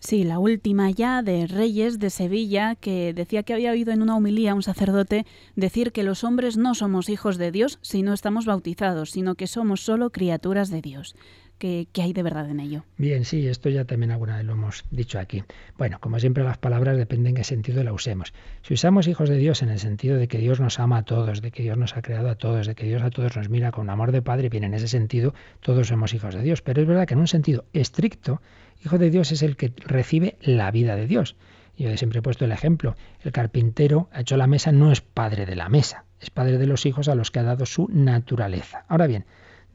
[0.01, 4.15] Sí, la última ya de Reyes de Sevilla, que decía que había oído en una
[4.15, 5.25] homilía a un sacerdote
[5.55, 9.47] decir que los hombres no somos hijos de Dios si no estamos bautizados, sino que
[9.47, 11.17] somos solo criaturas de Dios
[11.59, 12.85] que, hay de verdad en ello.
[12.99, 15.45] Bien, sí, esto ya también alguna vez lo hemos dicho aquí.
[15.79, 18.33] Bueno, como siempre las palabras dependen en qué sentido la usemos.
[18.63, 21.43] Si usamos hijos de Dios en el sentido de que Dios nos ama a todos,
[21.43, 23.73] de que Dios nos ha creado a todos, de que Dios a todos nos mira
[23.73, 26.63] con amor de Padre, bien, en ese sentido todos somos hijos de Dios.
[26.63, 28.41] Pero es verdad que en un sentido estricto,
[28.85, 31.37] hijo de Dios es el que recibe la vida de Dios.
[31.79, 35.45] Yo siempre he puesto el ejemplo, el carpintero ha hecho la mesa, no es padre
[35.45, 38.87] de la mesa, es padre de los hijos a los que ha dado su naturaleza.
[38.89, 39.27] Ahora bien,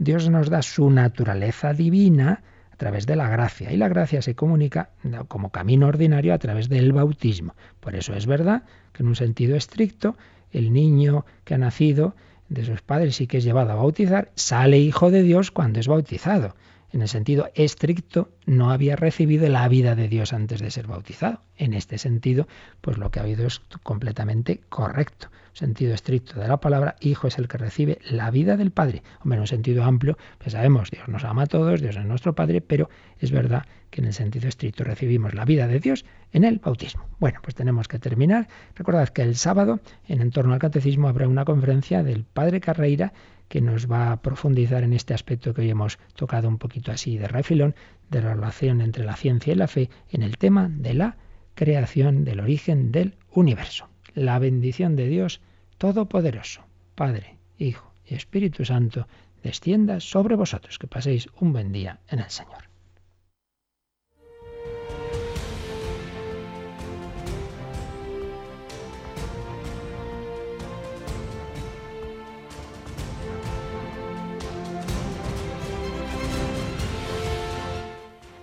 [0.02, 2.42] Dios nos da su naturaleza divina
[2.72, 4.90] a través de la gracia y la gracia se comunica
[5.28, 7.54] como camino ordinario a través del bautismo.
[7.80, 10.18] Por eso es verdad que en un sentido estricto
[10.52, 12.16] el niño que ha nacido
[12.50, 15.88] de sus padres y que es llevado a bautizar sale hijo de Dios cuando es
[15.88, 16.56] bautizado.
[16.94, 21.42] En el sentido estricto no había recibido la vida de Dios antes de ser bautizado.
[21.56, 22.48] En este sentido,
[22.82, 27.38] pues lo que ha habido es completamente correcto sentido estricto de la palabra, hijo es
[27.38, 29.04] el que recibe la vida del Padre.
[29.22, 32.34] Hombre, en un sentido amplio, pues sabemos, Dios nos ama a todos, Dios es nuestro
[32.34, 32.90] Padre, pero
[33.20, 37.06] es verdad que en el sentido estricto recibimos la vida de Dios en el bautismo.
[37.20, 38.48] Bueno, pues tenemos que terminar.
[38.76, 43.14] Recordad que el sábado, en Entorno al Catecismo, habrá una conferencia del Padre Carreira
[43.52, 47.18] que nos va a profundizar en este aspecto que hoy hemos tocado un poquito así
[47.18, 47.76] de refilón,
[48.10, 51.18] de la relación entre la ciencia y la fe, en el tema de la
[51.54, 55.42] creación, del origen del universo la bendición de Dios
[55.78, 56.64] Todopoderoso,
[56.96, 59.08] Padre, Hijo y Espíritu Santo,
[59.44, 60.78] descienda sobre vosotros.
[60.78, 62.71] Que paséis un buen día en el Señor.